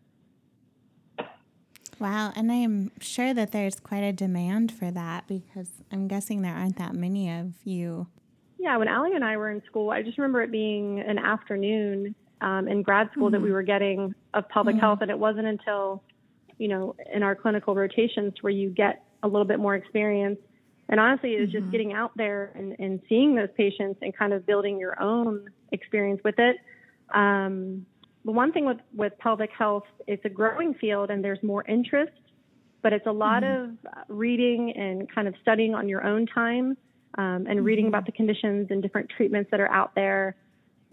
Wow, 1.99 2.33
and 2.37 2.53
I'm 2.53 2.91
sure 3.01 3.33
that 3.33 3.53
there's 3.53 3.81
quite 3.81 4.03
a 4.03 4.13
demand 4.13 4.71
for 4.71 4.91
that 4.91 5.27
because 5.27 5.69
I'm 5.91 6.09
guessing 6.09 6.43
there 6.43 6.55
aren't 6.55 6.77
that 6.77 6.95
many 6.95 7.31
of 7.31 7.55
you. 7.65 8.07
Yeah, 8.59 8.77
when 8.77 8.89
Allie 8.89 9.15
and 9.15 9.25
I 9.25 9.37
were 9.37 9.51
in 9.51 9.63
school, 9.67 9.91
I 9.91 10.03
just 10.03 10.19
remember 10.19 10.43
it 10.43 10.51
being 10.51 11.01
an 11.01 11.19
afternoon 11.19 12.15
um, 12.43 12.69
in 12.69 12.83
grad 12.83 13.11
school 13.13 13.27
mm-hmm. 13.27 13.33
that 13.33 13.41
we 13.41 13.49
mm-hmm. 13.49 13.55
were 13.55 13.63
getting 13.63 14.15
of 14.35 14.49
pelvic 14.51 14.75
mm-hmm. 14.75 14.81
health, 14.81 14.99
and 15.01 15.11
it 15.11 15.19
wasn't 15.19 15.47
until, 15.47 16.03
you 16.59 16.69
know, 16.69 16.95
in 17.15 17.23
our 17.23 17.35
clinical 17.35 17.75
rotations 17.75 18.35
where 18.43 18.53
you 18.53 18.69
get 18.69 19.03
a 19.23 19.29
little 19.29 19.47
bit 19.47 19.59
more 19.59 19.75
experience 19.75 20.39
and 20.89 21.01
honestly, 21.01 21.33
it's 21.33 21.53
mm-hmm. 21.53 21.61
just 21.61 21.73
getting 21.73 21.93
out 21.93 22.13
there 22.17 22.53
and, 22.55 22.77
and 22.79 23.01
seeing 23.09 23.35
those 23.35 23.49
patients 23.57 23.99
and 24.03 24.17
kind 24.17 24.33
of 24.33 24.47
building 24.47 24.79
your 24.79 25.01
own 25.03 25.49
experience 25.73 26.21
with 26.25 26.39
it. 26.39 26.57
Um, 27.15 27.87
the 28.25 28.33
one 28.33 28.53
thing 28.53 28.65
with, 28.65 28.79
with 28.95 29.13
pelvic 29.19 29.51
health, 29.57 29.85
it's 30.07 30.25
a 30.25 30.29
growing 30.29 30.75
field 30.75 31.11
and 31.11 31.25
there's 31.25 31.43
more 31.43 31.65
interest, 31.67 32.13
but 32.83 32.93
it's 32.93 33.07
a 33.07 33.13
lot 33.13 33.43
mm-hmm. 33.43 33.73
of 33.87 34.05
reading 34.09 34.73
and 34.77 35.13
kind 35.13 35.29
of 35.29 35.35
studying 35.43 35.75
on 35.75 35.89
your 35.89 36.05
own 36.05 36.27
time 36.27 36.77
um, 37.19 37.25
and 37.25 37.47
mm-hmm. 37.47 37.65
reading 37.65 37.87
about 37.87 38.05
the 38.05 38.13
conditions 38.13 38.69
and 38.71 38.83
different 38.83 39.11
treatments 39.17 39.51
that 39.51 39.61
are 39.61 39.71
out 39.71 39.95
there. 39.95 40.35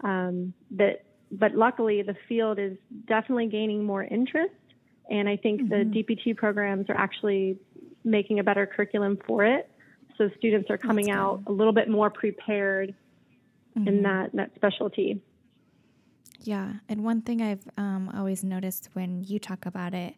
Um, 0.04 0.54
that, 0.72 1.04
but 1.32 1.54
luckily, 1.54 2.02
the 2.02 2.16
field 2.28 2.58
is 2.58 2.76
definitely 3.06 3.46
gaining 3.46 3.84
more 3.84 4.04
interest. 4.04 4.54
And 5.10 5.28
I 5.28 5.36
think 5.36 5.68
the 5.68 5.76
mm-hmm. 5.76 5.92
DPT 5.92 6.36
programs 6.36 6.88
are 6.88 6.96
actually 6.96 7.58
making 8.04 8.38
a 8.38 8.44
better 8.44 8.66
curriculum 8.66 9.18
for 9.26 9.44
it. 9.44 9.68
So 10.16 10.30
students 10.38 10.70
are 10.70 10.78
coming 10.78 11.10
out 11.10 11.42
a 11.46 11.52
little 11.52 11.72
bit 11.72 11.88
more 11.88 12.10
prepared 12.10 12.94
mm-hmm. 13.76 13.88
in 13.88 14.02
that, 14.02 14.30
that 14.34 14.50
specialty. 14.54 15.20
Yeah. 16.44 16.74
And 16.88 17.04
one 17.04 17.22
thing 17.22 17.42
I've 17.42 17.66
um, 17.76 18.10
always 18.14 18.44
noticed 18.44 18.90
when 18.92 19.24
you 19.24 19.38
talk 19.38 19.66
about 19.66 19.94
it, 19.94 20.14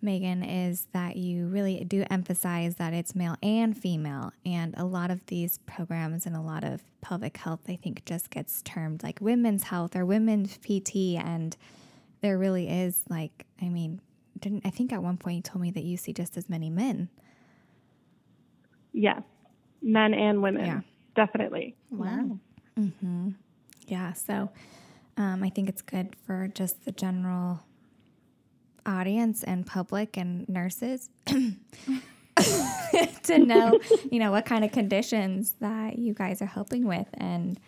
Megan, 0.00 0.42
is 0.42 0.86
that 0.92 1.16
you 1.16 1.46
really 1.46 1.82
do 1.84 2.04
emphasize 2.10 2.76
that 2.76 2.92
it's 2.92 3.14
male 3.14 3.36
and 3.42 3.76
female. 3.76 4.32
And 4.44 4.74
a 4.76 4.84
lot 4.84 5.10
of 5.10 5.24
these 5.26 5.58
programs 5.66 6.26
and 6.26 6.36
a 6.36 6.40
lot 6.40 6.64
of 6.64 6.82
pelvic 7.00 7.36
health, 7.38 7.60
I 7.68 7.76
think, 7.76 8.04
just 8.04 8.30
gets 8.30 8.62
termed 8.62 9.02
like 9.02 9.20
women's 9.20 9.64
health 9.64 9.96
or 9.96 10.04
women's 10.04 10.58
PT. 10.58 11.16
And 11.16 11.56
there 12.20 12.38
really 12.38 12.68
is, 12.68 13.02
like, 13.08 13.46
I 13.60 13.68
mean, 13.68 14.00
didn't 14.38 14.66
I 14.66 14.70
think 14.70 14.92
at 14.92 15.02
one 15.02 15.16
point 15.16 15.36
you 15.36 15.42
told 15.42 15.62
me 15.62 15.70
that 15.72 15.84
you 15.84 15.96
see 15.96 16.12
just 16.12 16.36
as 16.36 16.48
many 16.48 16.68
men 16.70 17.08
Yes, 18.92 19.22
men 19.82 20.14
and 20.14 20.42
women. 20.42 20.64
Yeah. 20.64 20.80
Definitely. 21.14 21.76
Wow. 21.90 22.38
Mm-hmm. 22.78 23.30
Yeah. 23.88 24.12
So 24.14 24.50
um, 25.16 25.42
I 25.42 25.50
think 25.50 25.68
it's 25.68 25.82
good 25.82 26.16
for 26.26 26.48
just 26.48 26.84
the 26.84 26.92
general 26.92 27.60
audience 28.84 29.42
and 29.42 29.66
public 29.66 30.16
and 30.16 30.48
nurses 30.48 31.08
to 31.26 31.56
know, 33.38 33.80
you 34.10 34.18
know, 34.18 34.30
what 34.30 34.44
kind 34.44 34.64
of 34.64 34.72
conditions 34.72 35.54
that 35.60 35.98
you 35.98 36.14
guys 36.14 36.40
are 36.40 36.46
helping 36.46 36.86
with 36.86 37.08
and, 37.14 37.58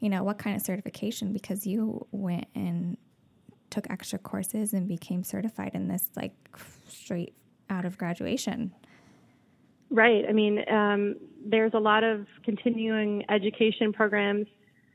you 0.00 0.08
know, 0.08 0.22
what 0.22 0.38
kind 0.38 0.56
of 0.56 0.62
certification 0.62 1.32
because 1.32 1.66
you 1.66 2.06
went 2.10 2.46
and 2.54 2.96
took 3.70 3.88
extra 3.88 4.18
courses 4.18 4.74
and 4.74 4.88
became 4.88 5.22
certified 5.22 5.70
in 5.74 5.88
this 5.88 6.10
like 6.16 6.32
straight 6.88 7.34
out 7.70 7.84
of 7.84 7.96
graduation. 7.96 8.72
Right. 9.90 10.24
I 10.28 10.32
mean, 10.32 10.64
um, 10.70 11.16
there's 11.44 11.72
a 11.74 11.78
lot 11.78 12.04
of 12.04 12.26
continuing 12.44 13.24
education 13.30 13.92
programs. 13.92 14.46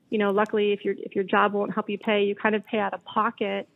You 0.09 0.19
know, 0.19 0.31
luckily, 0.31 0.71
if 0.71 0.85
your 0.85 0.95
if 0.97 1.15
your 1.15 1.23
job 1.23 1.53
won't 1.53 1.73
help 1.73 1.89
you 1.89 1.97
pay, 1.97 2.23
you 2.23 2.35
kind 2.35 2.55
of 2.55 2.65
pay 2.65 2.79
out 2.79 2.93
of 2.93 3.03
pocket, 3.05 3.67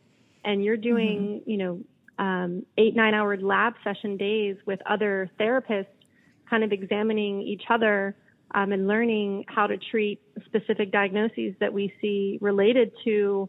and 0.44 0.64
you're 0.64 0.76
doing, 0.76 1.40
mm-hmm. 1.40 1.50
you 1.50 1.56
know, 1.58 1.80
um, 2.18 2.66
eight 2.78 2.94
nine 2.94 3.14
hour 3.14 3.36
lab 3.36 3.74
session 3.82 4.16
days 4.16 4.56
with 4.66 4.80
other 4.88 5.30
therapists, 5.38 5.86
kind 6.48 6.64
of 6.64 6.72
examining 6.72 7.42
each 7.42 7.64
other 7.68 8.14
um, 8.54 8.72
and 8.72 8.86
learning 8.86 9.44
how 9.48 9.66
to 9.66 9.76
treat 9.76 10.20
specific 10.44 10.90
diagnoses 10.90 11.54
that 11.60 11.72
we 11.72 11.92
see 12.00 12.38
related 12.40 12.92
to 13.04 13.48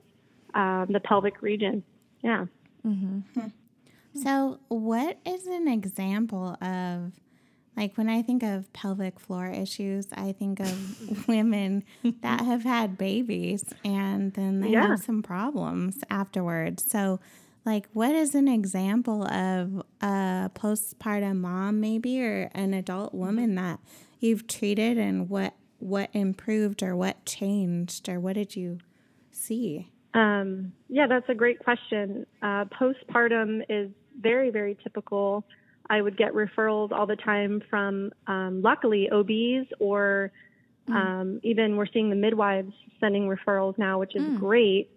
um, 0.54 0.88
the 0.90 1.00
pelvic 1.00 1.42
region. 1.42 1.84
Yeah. 2.24 2.46
Mm-hmm. 2.86 3.48
So, 4.14 4.60
what 4.68 5.20
is 5.26 5.48
an 5.48 5.68
example 5.68 6.58
of, 6.62 7.14
like, 7.78 7.96
when 7.98 8.10
I 8.10 8.22
think 8.22 8.44
of 8.44 8.72
pelvic 8.74 9.20
floor 9.20 9.48
issues, 9.48 10.08
I 10.14 10.34
think 10.34 10.60
of 10.60 11.28
women 11.28 11.84
that 12.22 12.42
have 12.42 12.64
had 12.64 12.98
babies 12.98 13.64
and 13.84 14.34
then 14.34 14.60
they 14.60 14.70
Yeah. 14.72 14.88
have 14.90 15.00
some 15.00 15.24
problems 15.24 16.00
afterwards. 16.10 16.84
So, 16.90 17.20
like, 17.66 17.88
what 17.94 18.14
is 18.16 18.34
an 18.36 18.48
example 18.48 19.24
of 19.26 19.84
a 20.02 20.50
postpartum 20.56 21.38
mom, 21.42 21.80
maybe, 21.80 22.22
or 22.24 22.50
an 22.54 22.74
adult 22.74 23.14
woman 23.14 23.56
that 23.56 23.80
you've 24.20 24.48
treated, 24.48 24.98
and 24.98 25.30
what 25.30 25.54
what 25.80 26.10
improved 26.14 26.84
or 26.84 26.96
what 26.96 27.26
changed 27.26 28.08
or 28.08 28.20
what 28.20 28.34
did 28.34 28.56
you 28.56 28.78
see? 29.32 29.90
Um, 30.14 30.74
yeah, 30.90 31.08
that's 31.08 31.28
a 31.30 31.34
great 31.34 31.58
question. 31.60 32.26
Uh, 32.42 32.66
postpartum 32.66 33.64
is 33.70 33.90
very, 34.20 34.50
very 34.52 34.78
typical. 34.84 35.44
I 35.92 36.02
would 36.02 36.16
get 36.16 36.34
referrals 36.34 36.94
all 36.94 37.06
the 37.06 37.18
time 37.18 37.62
from, 37.70 38.14
um, 38.26 38.62
luckily, 38.62 39.10
OBs 39.12 39.68
or 39.78 40.32
um, 40.88 41.42
even 41.44 41.76
we're 41.76 41.86
seeing 41.86 42.10
the 42.10 42.16
midwives 42.16 42.74
sending 43.02 43.28
referrals 43.28 43.78
now, 43.78 44.00
which 44.00 44.16
is 44.16 44.24
great. 44.40 44.90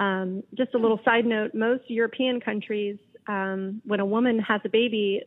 Um, 0.00 0.42
just 0.54 0.74
a 0.74 0.78
little 0.78 1.00
side 1.04 1.24
note 1.24 1.54
most 1.54 1.84
European 1.88 2.40
countries, 2.40 2.98
um, 3.28 3.80
when 3.84 4.00
a 4.00 4.04
woman 4.04 4.40
has 4.40 4.60
a 4.64 4.68
baby, 4.68 5.22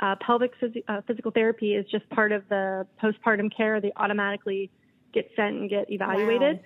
uh, 0.00 0.16
pelvic 0.16 0.52
phys- 0.60 0.82
uh, 0.88 1.02
physical 1.06 1.30
therapy 1.30 1.74
is 1.74 1.86
just 1.88 2.08
part 2.10 2.32
of 2.32 2.42
the 2.48 2.84
postpartum 3.00 3.54
care. 3.56 3.80
They 3.80 3.92
automatically 3.96 4.70
get 5.12 5.30
sent 5.36 5.56
and 5.56 5.70
get 5.70 5.88
evaluated. 5.90 6.60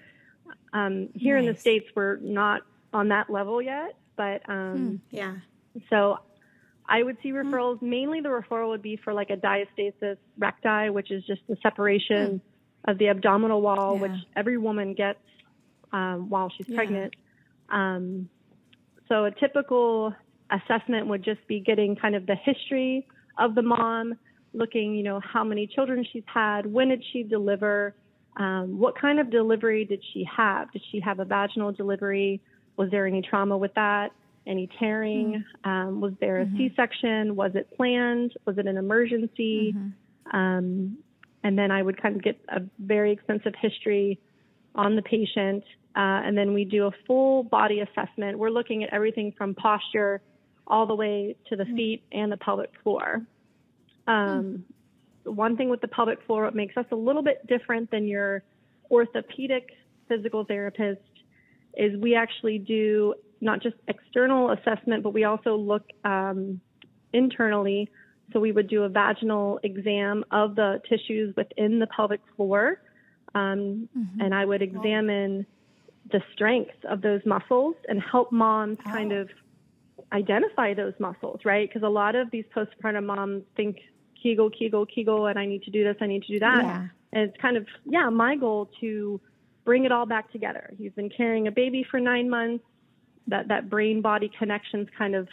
Um, 0.73 1.11
here 1.15 1.37
in 1.37 1.45
the 1.45 1.55
States, 1.55 1.87
we're 1.95 2.17
not 2.17 2.63
on 2.95 3.09
that 3.09 3.29
level 3.29 3.61
yet, 3.61 3.97
but 4.17 4.49
um, 4.49 5.03
Yeah. 5.11 5.37
so 5.91 6.21
I 6.89 7.03
would 7.03 7.19
see 7.23 7.33
referrals. 7.33 7.83
Mainly 7.83 8.21
the 8.21 8.29
referral 8.31 8.69
would 8.69 8.83
be 8.83 8.97
for 8.97 9.13
like 9.13 9.31
a 9.31 9.37
diastasis 9.37 10.17
recti, 10.39 10.91
which 10.91 11.11
is 11.11 11.23
just 11.27 11.43
the 11.49 11.57
separation 11.63 12.41
of 12.87 12.97
the 12.99 13.09
abdominal 13.09 13.61
wall, 13.61 13.95
Yeah. 13.95 14.01
which 14.03 14.21
every 14.37 14.57
woman 14.59 14.95
gets 14.95 15.19
um, 15.93 16.29
while 16.29 16.51
she's 16.51 16.67
Yeah. 16.69 16.77
pregnant. 16.77 17.15
Um, 17.69 18.29
so 19.09 19.25
a 19.27 19.31
typical 19.31 20.15
assessment 20.51 21.07
would 21.07 21.23
just 21.23 21.47
be 21.47 21.61
getting 21.61 21.95
kind 21.97 22.15
of 22.15 22.27
the 22.27 22.35
history 22.37 23.07
of 23.39 23.55
the 23.55 23.63
mom, 23.63 24.15
looking, 24.55 24.95
you 24.95 25.03
know, 25.03 25.21
how 25.21 25.45
many 25.45 25.67
children 25.67 26.05
she's 26.11 26.25
had, 26.27 26.67
when 26.67 26.89
did 26.89 27.03
she 27.13 27.23
deliver, 27.23 27.95
um, 28.37 28.79
what 28.79 28.99
kind 28.99 29.19
of 29.21 29.31
delivery 29.31 29.85
did 29.85 30.03
she 30.13 30.25
have? 30.25 30.71
Did 30.73 30.83
she 30.91 31.01
have 31.01 31.21
a 31.21 31.25
vaginal 31.25 31.73
delivery? 31.73 32.41
Was 32.77 32.91
there 32.91 33.07
any 33.07 33.21
trauma 33.23 33.57
with 33.57 33.75
that? 33.75 34.13
Any 34.49 34.69
tearing? 34.79 35.45
Um, 35.65 36.01
was 36.01 36.15
there 36.21 36.39
a 36.39 36.47
C-section? 36.57 37.37
Was 37.37 37.53
it 37.55 37.69
planned? 37.77 38.33
Was 38.47 38.57
it 38.57 38.67
an 38.67 38.79
emergency? 38.79 39.75
Um, 40.33 40.99
and 41.45 41.59
then 41.59 41.71
I 41.71 41.83
would 41.83 42.01
kind 42.01 42.17
of 42.17 42.23
get 42.23 42.41
a 42.49 42.63
very 42.79 43.13
extensive 43.13 43.53
history 43.61 44.19
on 44.75 44.97
the 44.97 45.03
patient. 45.03 45.63
Uh, 45.95 46.25
and 46.25 46.37
then 46.37 46.55
we 46.55 46.65
do 46.65 46.87
a 46.87 46.91
full 47.07 47.43
body 47.45 47.81
assessment. 47.81 48.39
We're 48.39 48.51
looking 48.51 48.85
at 48.85 48.91
everything 48.93 49.35
from 49.37 49.55
posture 49.55 50.23
all 50.67 50.87
the 50.87 50.95
way 50.95 51.37
to 51.49 51.57
the 51.57 51.65
feet 51.77 52.03
and 52.13 52.33
the 52.33 52.37
pelvic 52.39 52.71
floor. 52.83 53.23
Um, 54.07 54.65
One 55.25 55.57
thing 55.59 55.69
with 55.69 55.83
the 55.83 55.89
pelvic 55.89 56.23
floor, 56.27 56.45
what 56.45 56.55
makes 56.55 56.77
us 56.77 56.87
a 56.91 56.97
little 56.97 57.23
bit 57.23 57.47
different 57.47 57.91
than 57.91 58.07
your 58.07 58.43
orthopedic 58.91 59.71
physical 60.09 60.45
therapist 60.45 61.01
is 61.77 62.01
we 62.01 62.15
actually 62.15 62.59
do 62.59 63.15
not 63.41 63.63
just 63.63 63.77
external 63.87 64.51
assessment, 64.51 65.03
but 65.03 65.11
we 65.11 65.25
also 65.25 65.57
look 65.57 65.85
um, 66.05 66.61
internally. 67.13 67.91
So 68.33 68.41
we 68.41 68.53
would 68.53 68.69
do 68.69 68.83
a 68.83 68.89
vaginal 68.89 69.59
exam 69.63 70.25
of 70.31 70.55
the 70.55 70.83
tissues 70.89 71.35
within 71.37 71.79
the 71.79 71.87
pelvic 71.87 72.21
floor, 72.37 72.81
um, 73.35 73.89
and 74.21 74.35
I 74.35 74.45
would 74.45 74.63
examine 74.63 75.47
the 76.11 76.23
strength 76.33 76.85
of 76.89 77.01
those 77.01 77.21
muscles 77.25 77.75
and 77.89 78.03
help 78.03 78.33
moms 78.33 78.79
kind 78.85 79.13
of 79.13 79.29
identify 80.13 80.75
those 80.75 80.95
muscles, 80.99 81.41
right? 81.45 81.69
Because 81.69 81.83
a 81.83 81.89
lot 81.89 82.15
of 82.15 82.31
these 82.31 82.45
postpartum 82.55 83.05
moms 83.05 83.45
think 83.57 83.79
Kegel, 84.23 84.51
Kegel, 84.51 84.87
Kegel, 84.87 85.27
and 85.27 85.39
I 85.39 85.47
need 85.47 85.63
to 85.65 85.71
do 85.71 85.85
this, 85.85 85.97
I 86.01 86.07
need 86.07 86.23
to 86.25 86.33
do 86.33 86.41
that. 86.41 86.65
Yeah. 86.65 86.87
And 87.13 87.29
it's 87.29 87.37
kind 87.41 87.57
of, 87.57 87.67
yeah, 87.85 88.09
my 88.11 88.37
goal 88.37 88.71
to 88.81 89.21
bring 89.65 89.85
it 89.85 89.93
all 89.93 90.07
back 90.07 90.31
together. 90.33 90.73
You've 90.79 90.97
been 90.97 91.11
carrying 91.11 91.47
a 91.47 91.53
baby 91.53 91.85
for 91.91 92.01
nine 92.01 92.29
months. 92.29 92.65
That 93.29 93.49
that 93.49 93.71
brain 93.71 94.01
body 94.01 94.31
connection's 94.39 94.89
kind 94.97 95.15
of 95.15 95.29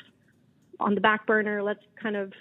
on 0.79 0.95
the 0.95 1.01
back 1.01 1.25
burner. 1.25 1.63
Let's 1.63 1.83
kind 2.01 2.15
of 2.15 2.31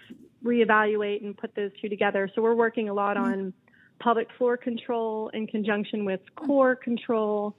reevaluate 0.45 1.25
and 1.25 1.37
put 1.37 1.55
those 1.55 1.71
two 1.81 1.89
together. 1.89 2.31
So 2.35 2.43
we're 2.43 2.55
working 2.55 2.89
a 2.89 2.95
lot 2.95 3.17
on 3.17 3.53
pelvic 4.01 4.29
floor 4.37 4.57
control 4.57 5.31
in 5.33 5.47
conjunction 5.47 6.05
with 6.05 6.21
core 6.37 6.77
control. 6.77 7.57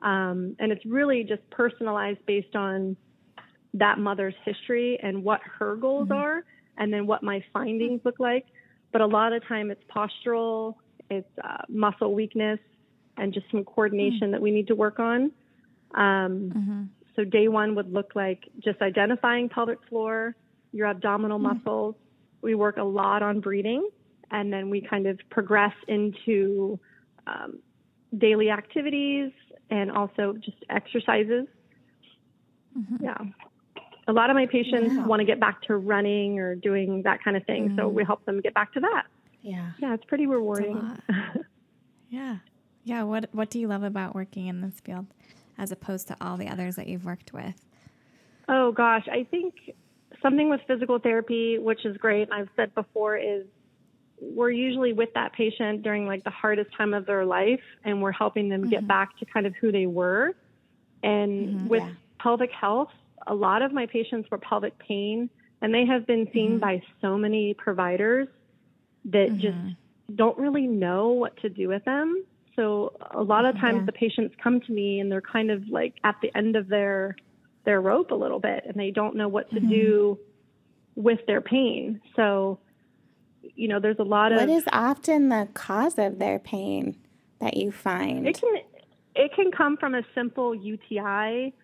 Um, 0.00 0.56
and 0.58 0.72
it's 0.72 0.84
really 0.84 1.22
just 1.22 1.48
personalized 1.50 2.24
based 2.26 2.56
on 2.56 2.96
that 3.74 3.98
mother's 3.98 4.34
history 4.44 4.98
and 5.02 5.22
what 5.24 5.40
her 5.58 5.76
goals 5.76 6.08
are, 6.10 6.44
and 6.78 6.92
then 6.92 7.06
what 7.06 7.22
my 7.22 7.44
findings 7.52 8.00
look 8.04 8.18
like. 8.18 8.46
But 8.92 9.00
a 9.00 9.06
lot 9.06 9.32
of 9.32 9.46
time 9.46 9.70
it's 9.70 9.82
postural, 9.94 10.76
it's 11.10 11.28
uh, 11.42 11.62
muscle 11.68 12.14
weakness, 12.14 12.60
and 13.16 13.32
just 13.32 13.46
some 13.50 13.64
coordination 13.64 14.30
that 14.32 14.40
we 14.40 14.50
need 14.50 14.68
to 14.68 14.74
work 14.74 14.98
on. 14.98 15.32
Um, 15.94 16.90
So 17.16 17.24
day 17.24 17.48
one 17.48 17.74
would 17.74 17.92
look 17.92 18.12
like 18.14 18.48
just 18.58 18.80
identifying 18.82 19.48
pelvic 19.48 19.78
floor, 19.88 20.34
your 20.72 20.86
abdominal 20.88 21.38
mm. 21.38 21.54
muscles. 21.54 21.94
We 22.42 22.54
work 22.54 22.76
a 22.76 22.84
lot 22.84 23.22
on 23.22 23.40
breathing, 23.40 23.88
and 24.30 24.52
then 24.52 24.68
we 24.68 24.80
kind 24.80 25.06
of 25.06 25.18
progress 25.30 25.74
into 25.88 26.78
um, 27.26 27.60
daily 28.18 28.50
activities 28.50 29.32
and 29.70 29.90
also 29.90 30.34
just 30.34 30.58
exercises. 30.68 31.46
Mm-hmm. 32.76 33.04
Yeah. 33.04 33.18
A 34.06 34.12
lot 34.12 34.28
of 34.28 34.36
my 34.36 34.46
patients 34.46 34.94
want 35.06 35.20
to 35.20 35.24
get 35.24 35.40
back 35.40 35.62
to 35.62 35.76
running 35.76 36.38
or 36.38 36.54
doing 36.54 37.02
that 37.04 37.24
kind 37.24 37.36
of 37.36 37.44
thing, 37.46 37.74
so 37.76 37.88
mm. 37.88 37.92
we 37.92 38.04
help 38.04 38.24
them 38.26 38.40
get 38.40 38.52
back 38.52 38.72
to 38.74 38.80
that. 38.80 39.04
Yeah. 39.40 39.70
Yeah, 39.78 39.94
it's 39.94 40.04
pretty 40.04 40.26
rewarding. 40.26 40.76
lot. 40.76 41.00
Yeah. 42.10 42.36
Yeah. 42.84 43.02
What 43.02 43.28
What 43.32 43.50
do 43.50 43.58
you 43.58 43.66
love 43.66 43.82
about 43.82 44.14
working 44.14 44.46
in 44.46 44.60
this 44.60 44.78
field, 44.78 45.06
as 45.58 45.72
opposed 45.72 46.08
to 46.08 46.16
all 46.20 46.36
the 46.36 46.48
others 46.48 46.76
that 46.76 46.86
you've 46.86 47.04
worked 47.04 47.32
with? 47.32 47.64
Oh 48.48 48.72
gosh, 48.72 49.06
I 49.10 49.24
think 49.30 49.54
something 50.22 50.48
with 50.48 50.60
physical 50.66 50.98
therapy, 50.98 51.58
which 51.58 51.84
is 51.84 51.96
great, 51.96 52.22
and 52.22 52.34
I've 52.34 52.48
said 52.56 52.74
before, 52.74 53.16
is 53.16 53.44
we're 54.20 54.50
usually 54.50 54.92
with 54.92 55.12
that 55.14 55.32
patient 55.32 55.82
during 55.82 56.06
like 56.06 56.24
the 56.24 56.30
hardest 56.30 56.70
time 56.76 56.94
of 56.94 57.06
their 57.06 57.24
life, 57.24 57.60
and 57.84 58.00
we're 58.02 58.12
helping 58.12 58.48
them 58.48 58.68
get 58.68 58.80
mm-hmm. 58.80 58.86
back 58.86 59.18
to 59.18 59.24
kind 59.26 59.46
of 59.46 59.54
who 59.60 59.72
they 59.72 59.86
were. 59.86 60.34
And 61.02 61.48
mm-hmm. 61.48 61.68
with 61.68 61.82
Yeah. 61.82 61.92
pelvic 62.18 62.50
health, 62.50 62.90
a 63.26 63.34
lot 63.34 63.62
of 63.62 63.72
my 63.72 63.86
patients 63.86 64.30
were 64.30 64.38
pelvic 64.38 64.78
pain, 64.78 65.28
and 65.60 65.74
they 65.74 65.84
have 65.86 66.06
been 66.06 66.28
seen 66.32 66.52
mm-hmm. 66.52 66.58
by 66.60 66.82
so 67.00 67.18
many 67.18 67.54
providers 67.54 68.28
that 69.06 69.36
just 69.36 69.58
don't 70.14 70.38
really 70.38 70.66
know 70.66 71.08
what 71.08 71.36
to 71.38 71.48
do 71.48 71.68
with 71.68 71.84
them. 71.84 72.24
So 72.56 72.96
a 73.10 73.22
lot 73.22 73.44
of 73.44 73.56
times 73.56 73.80
Yeah. 73.80 73.86
the 73.86 73.92
patients 73.92 74.34
come 74.42 74.60
to 74.60 74.72
me 74.72 75.00
and 75.00 75.10
they're 75.10 75.20
kind 75.20 75.50
of 75.50 75.68
like 75.68 75.94
at 76.04 76.16
the 76.22 76.34
end 76.36 76.56
of 76.56 76.68
their 76.68 77.16
their 77.64 77.80
rope 77.80 78.10
a 78.10 78.14
little 78.14 78.40
bit 78.40 78.64
and 78.66 78.74
they 78.74 78.90
don't 78.90 79.16
know 79.16 79.26
what 79.28 79.50
to 79.50 79.60
do 79.60 80.18
with 80.96 81.18
their 81.26 81.40
pain. 81.40 82.00
So 82.14 82.60
you 83.54 83.68
know, 83.68 83.78
there's 83.80 83.98
a 83.98 84.04
lot 84.04 84.32
of 84.32 84.48
is 84.48 84.64
often 84.72 85.28
the 85.28 85.48
cause 85.54 85.98
of 85.98 86.18
their 86.18 86.38
pain 86.38 86.96
that 87.40 87.56
you 87.56 87.70
find? 87.72 88.26
it 88.26 88.40
can 88.40 88.56
it 89.14 89.32
can 89.34 89.50
come 89.52 89.76
from 89.76 89.94
a 89.94 90.02
simple 90.14 90.54
UTI 90.54 91.54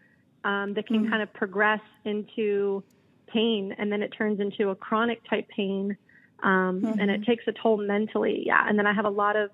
um, 0.44 0.74
that 0.74 0.86
can 0.86 1.08
kind 1.08 1.22
of 1.22 1.32
progress 1.32 1.80
into 2.04 2.82
pain, 3.26 3.74
and 3.78 3.90
then 3.90 4.02
it 4.02 4.08
turns 4.08 4.40
into 4.40 4.70
a 4.70 4.74
chronic 4.74 5.20
type 5.28 5.48
pain, 5.48 5.96
um, 6.42 6.96
and 6.98 7.10
it 7.10 7.24
takes 7.24 7.44
a 7.48 7.52
toll 7.52 7.76
mentally. 7.76 8.42
Yeah, 8.46 8.64
and 8.68 8.78
then 8.78 8.86
I 8.86 8.92
have 8.92 9.04
a 9.04 9.10
lot 9.10 9.36
of 9.36 9.50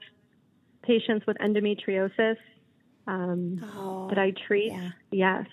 patients 0.86 1.26
with 1.26 1.36
endometriosis 1.38 2.36
um, 3.06 3.62
oh, 3.76 4.08
that 4.08 4.18
I 4.18 4.32
treat. 4.46 4.72
yeah. 4.72 4.90
Yes, 5.10 5.46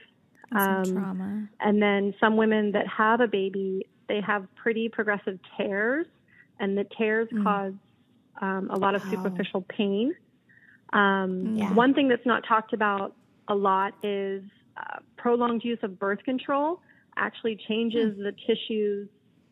And 0.52 0.88
Um, 0.88 0.94
trauma. 0.94 1.50
and 1.60 1.82
then 1.82 2.14
some 2.20 2.38
women 2.38 2.72
that 2.74 2.88
have 2.88 3.20
a 3.22 3.28
baby, 3.28 3.88
they 4.08 4.22
have 4.22 4.48
pretty 4.56 4.90
progressive 4.90 5.40
tears, 5.58 6.06
and 6.60 6.78
the 6.78 6.86
tears 6.98 7.28
cause 7.44 7.74
um, 8.42 8.70
a 8.72 8.78
lot 8.78 8.96
of 8.96 9.02
Oh. 9.06 9.10
superficial 9.12 9.62
pain. 9.70 10.14
Um, 10.94 11.56
Yeah. 11.58 11.74
One 11.74 11.94
thing 11.94 12.08
that's 12.08 12.26
not 12.26 12.44
talked 12.46 12.74
about 12.74 13.16
a 13.48 13.56
lot 13.56 13.94
is 14.04 14.44
uh, 14.78 15.00
prolonged 15.18 15.64
use 15.64 15.80
of 15.84 16.00
birth 16.00 16.24
control 16.24 16.82
actually 17.18 17.56
changes 17.68 18.18
the 18.18 18.34
tissues 18.48 19.08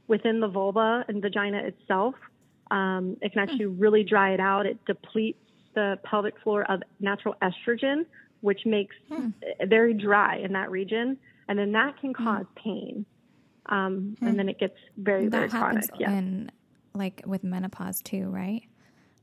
within 0.08 0.40
the 0.40 0.48
vulva 0.48 1.06
and 1.08 1.22
vagina 1.22 1.60
itself. 1.60 2.16
Um, 2.72 3.18
it 3.22 3.32
can 3.34 3.42
actually 3.42 3.68
really 3.68 4.04
dry 4.04 4.34
it 4.34 4.40
out. 4.40 4.66
It 4.66 4.78
depletes 4.86 5.40
the 5.74 5.98
pelvic 6.04 6.34
floor 6.44 6.64
of 6.72 6.82
natural 7.00 7.36
estrogen, 7.42 8.06
which 8.42 8.62
makes 8.66 8.96
it 9.42 9.70
very 9.70 9.94
dry 9.94 10.38
in 10.38 10.54
that 10.54 10.70
region. 10.72 11.18
And 11.48 11.58
then 11.60 11.72
that 11.74 12.00
can 12.00 12.14
cause 12.14 12.46
pain. 12.56 13.06
um, 13.68 14.18
and 14.22 14.38
then 14.40 14.50
it 14.50 14.60
gets 14.60 14.76
very 14.98 15.28
very 15.28 15.48
that 15.48 15.52
happens 15.56 15.88
chronic. 15.88 16.00
Yeah. 16.00 16.50
like 16.94 17.22
with 17.26 17.44
menopause 17.44 18.02
too, 18.02 18.28
right? 18.30 18.64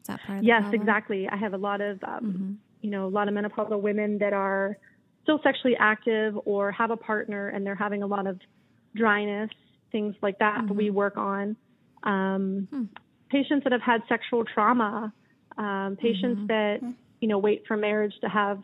Is 0.01 0.07
that 0.07 0.21
part 0.23 0.39
of 0.39 0.45
Yes, 0.45 0.63
problem? 0.63 0.81
exactly. 0.81 1.29
I 1.29 1.37
have 1.37 1.55
a 1.55 1.59
lot 1.59 1.81
of, 1.81 2.03
um, 2.05 2.21
Mm-hmm. 2.25 2.53
you 2.83 2.91
know, 2.91 3.07
a 3.07 3.09
lot 3.19 3.29
of 3.29 3.35
menopausal 3.35 3.81
women 3.81 4.19
that 4.19 4.33
are 4.33 4.79
still 5.23 5.41
sexually 5.43 5.77
active 5.79 6.39
or 6.47 6.71
have 6.73 6.91
a 6.91 6.97
partner 6.97 7.49
and 7.49 7.67
they're 7.67 7.75
having 7.75 8.03
a 8.03 8.07
lot 8.07 8.27
of 8.27 8.39
dryness, 8.95 9.51
things 9.93 10.15
like 10.23 10.39
that. 10.39 10.57
that 10.59 10.65
Mm-hmm. 10.67 10.77
we 10.77 10.91
work 10.91 11.17
on. 11.17 11.57
Um, 12.05 12.69
Hmm. 12.71 12.85
Patients 13.31 13.65
that 13.65 13.73
have 13.73 13.83
had 13.83 14.01
sexual 14.09 14.45
trauma, 14.47 15.13
um, 15.59 15.97
patients 15.97 16.39
Mm-hmm. 16.39 16.47
that, 16.47 16.95
you 17.21 17.29
know, 17.29 17.39
wait 17.39 17.65
for 17.67 17.77
marriage 17.77 18.15
to 18.23 18.29
have 18.29 18.61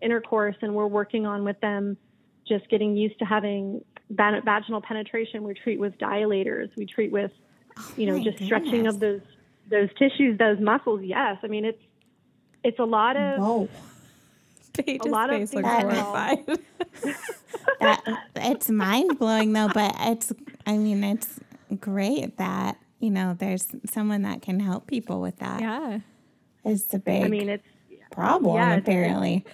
intercourse, 0.00 0.56
and 0.62 0.74
we're 0.74 0.86
working 0.86 1.24
on 1.26 1.44
with 1.44 1.58
them 1.60 1.96
just 2.46 2.68
getting 2.68 2.96
used 2.96 3.18
to 3.20 3.24
having 3.24 3.84
vaginal 4.10 4.82
penetration. 4.82 5.44
We 5.44 5.54
treat 5.54 5.78
with 5.78 5.96
dilators. 5.98 6.68
We 6.76 6.84
treat 6.86 7.12
with, 7.12 7.30
you 7.96 8.06
know, 8.06 8.18
my 8.18 8.24
just 8.24 8.42
stretching 8.44 8.86
of 8.86 9.00
those 9.00 9.20
those 9.70 9.88
tissues, 9.98 10.36
those 10.38 10.58
muscles. 10.60 11.00
Yes, 11.02 11.38
I 11.42 11.46
mean 11.46 11.64
it's 11.64 11.82
it's 12.64 12.78
a 12.78 12.84
lot 12.84 13.16
of 13.16 13.40
Whoa. 13.40 13.68
Paige's 14.74 15.06
A 15.06 15.08
lot 15.08 15.30
of 15.30 15.38
face 15.38 15.54
looks 15.54 15.68
things 15.68 15.82
horrified. 15.82 16.38
that, 17.80 18.02
it's 18.36 18.70
mind 18.70 19.18
blowing 19.18 19.52
though, 19.52 19.68
but 19.72 19.94
it's 20.00 20.32
I 20.66 20.76
mean 20.76 21.04
it's 21.04 21.38
great 21.80 22.36
that 22.38 22.78
you 22.98 23.10
know 23.10 23.34
there's 23.38 23.68
someone 23.90 24.22
that 24.22 24.42
can 24.42 24.60
help 24.60 24.86
people 24.86 25.20
with 25.20 25.36
that. 25.38 25.60
yeah. 25.60 26.00
It's 26.64 26.84
the 26.84 26.98
big 26.98 27.24
I 27.24 27.28
mean 27.28 27.48
it's 27.48 27.64
problem 28.10 28.56
yeah, 28.56 28.76
it's- 28.76 28.80
apparently. 28.80 29.44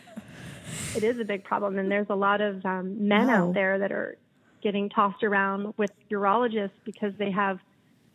it 0.97 1.05
is 1.05 1.19
a 1.19 1.25
big 1.25 1.45
problem, 1.45 1.79
and 1.79 1.91
there's 1.91 2.11
a 2.11 2.15
lot 2.15 2.41
of 2.41 2.65
um, 2.67 3.09
men 3.09 3.29
Wow. 3.29 3.49
out 3.49 3.55
there 3.55 3.79
that 3.79 3.93
are 3.93 4.19
getting 4.61 4.89
tossed 4.89 5.23
around 5.23 5.73
with 5.77 5.93
urologists 6.11 6.73
because 6.85 7.15
they 7.17 7.31
have 7.31 7.61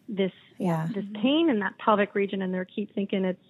this 0.10 0.34
Yeah. 0.58 0.88
this 0.94 1.06
pain 1.16 1.50
in 1.50 1.60
that 1.60 1.78
pelvic 1.78 2.14
region, 2.14 2.42
and 2.42 2.54
they 2.54 2.64
keep 2.66 2.94
thinking 2.94 3.26
it's 3.26 3.44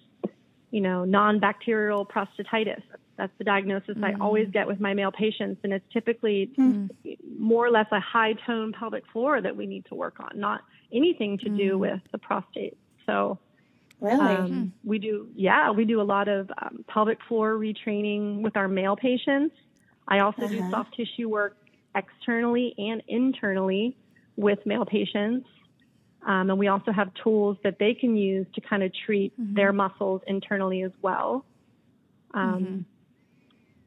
you 0.70 0.80
know 0.80 1.04
non-bacterial 1.04 2.06
prostatitis. 2.06 2.82
That's 3.16 3.32
the 3.38 3.44
diagnosis 3.44 3.96
I 4.02 4.14
always 4.20 4.48
mm. 4.48 4.52
get 4.52 4.66
with 4.66 4.80
my 4.80 4.92
male 4.92 5.12
patients, 5.12 5.60
and 5.62 5.72
it's 5.72 5.84
typically 5.92 6.50
hmm. 6.56 6.86
more 7.38 7.64
or 7.64 7.70
less 7.70 7.86
a 7.92 8.00
high-tone 8.00 8.72
pelvic 8.72 9.06
floor 9.12 9.40
that 9.40 9.56
we 9.56 9.66
need 9.66 9.84
to 9.86 9.94
work 9.94 10.18
on, 10.18 10.32
not 10.34 10.62
anything 10.92 11.38
to 11.38 11.48
do 11.48 11.76
mm. 11.76 11.78
with 11.80 12.00
the 12.10 12.18
prostate. 12.18 12.76
So. 13.06 13.38
Really? 14.04 14.20
Um, 14.20 14.72
we 14.84 14.98
do, 14.98 15.28
yeah, 15.34 15.70
we 15.70 15.84
do 15.84 16.00
a 16.00 16.08
lot 16.16 16.28
of 16.28 16.50
um, 16.62 16.84
pelvic 16.88 17.18
floor 17.28 17.54
retraining 17.54 18.42
with 18.42 18.56
our 18.56 18.68
male 18.68 18.96
patients. 18.96 19.54
I 20.06 20.18
also 20.20 20.46
do 20.46 20.58
Uh-huh. 20.60 20.70
soft 20.70 20.94
tissue 20.94 21.28
work 21.28 21.56
externally 21.94 22.74
and 22.76 23.02
internally 23.08 23.96
with 24.36 24.58
male 24.66 24.84
patients. 24.84 25.48
Um, 26.26 26.50
and 26.50 26.58
we 26.58 26.68
also 26.68 26.92
have 26.92 27.08
tools 27.22 27.56
that 27.64 27.76
they 27.78 27.94
can 27.94 28.16
use 28.16 28.46
to 28.54 28.60
kind 28.60 28.82
of 28.82 28.90
treat 29.06 29.32
their 29.38 29.72
muscles 29.72 30.20
internally 30.26 30.82
as 30.82 30.92
well. 31.02 31.46
Um, 32.34 32.84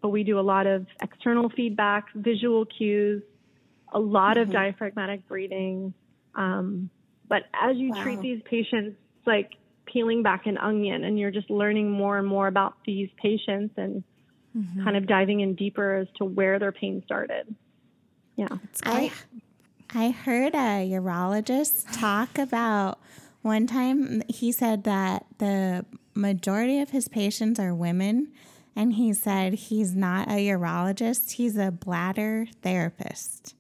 But 0.02 0.10
we 0.10 0.24
do 0.24 0.40
a 0.40 0.46
lot 0.56 0.68
of 0.68 0.86
external 1.02 1.50
feedback, 1.50 2.06
visual 2.16 2.66
cues, 2.66 3.24
a 3.94 4.00
lot 4.00 4.38
of 4.38 4.52
diaphragmatic 4.52 5.28
breathing. 5.28 5.94
Um, 6.36 6.90
but 7.28 7.44
as 7.54 7.78
you 7.78 7.92
treat 8.04 8.22
these 8.22 8.42
patients, 8.44 8.96
it's 9.18 9.28
like 9.28 9.50
peeling 9.92 10.24
back 10.24 10.46
an 10.46 10.58
onion, 10.58 11.04
and 11.04 11.18
you're 11.20 11.32
just 11.32 11.50
learning 11.50 11.90
more 11.90 12.18
and 12.18 12.28
more 12.28 12.48
about 12.48 12.76
these 12.86 13.10
patients 13.18 13.74
and 13.78 14.04
mm-hmm. 14.56 14.84
kind 14.84 14.96
of 14.98 15.08
diving 15.08 15.40
in 15.40 15.56
deeper 15.56 15.96
as 15.96 16.08
to 16.18 16.26
where 16.26 16.60
their 16.60 16.72
pain 16.72 17.02
started. 17.06 17.56
Yeah. 18.36 18.50
I 18.84 19.12
I 19.94 20.12
heard 20.12 20.54
a 20.54 20.88
urologist 20.90 22.00
talk 22.00 22.38
about 22.38 23.00
one 23.42 23.68
time 23.68 24.22
he 24.28 24.52
said 24.52 24.84
that 24.84 25.26
the 25.38 25.86
majority 26.14 26.80
of 26.80 26.90
his 26.90 27.08
patients 27.08 27.60
are 27.60 27.74
women 27.74 28.32
and 28.76 28.94
he 28.94 29.14
said 29.14 29.54
he's 29.54 29.96
not 29.96 30.28
a 30.28 30.48
urologist, 30.48 31.32
he's 31.32 31.58
a 31.58 31.72
bladder 31.72 32.48
therapist. 32.62 33.56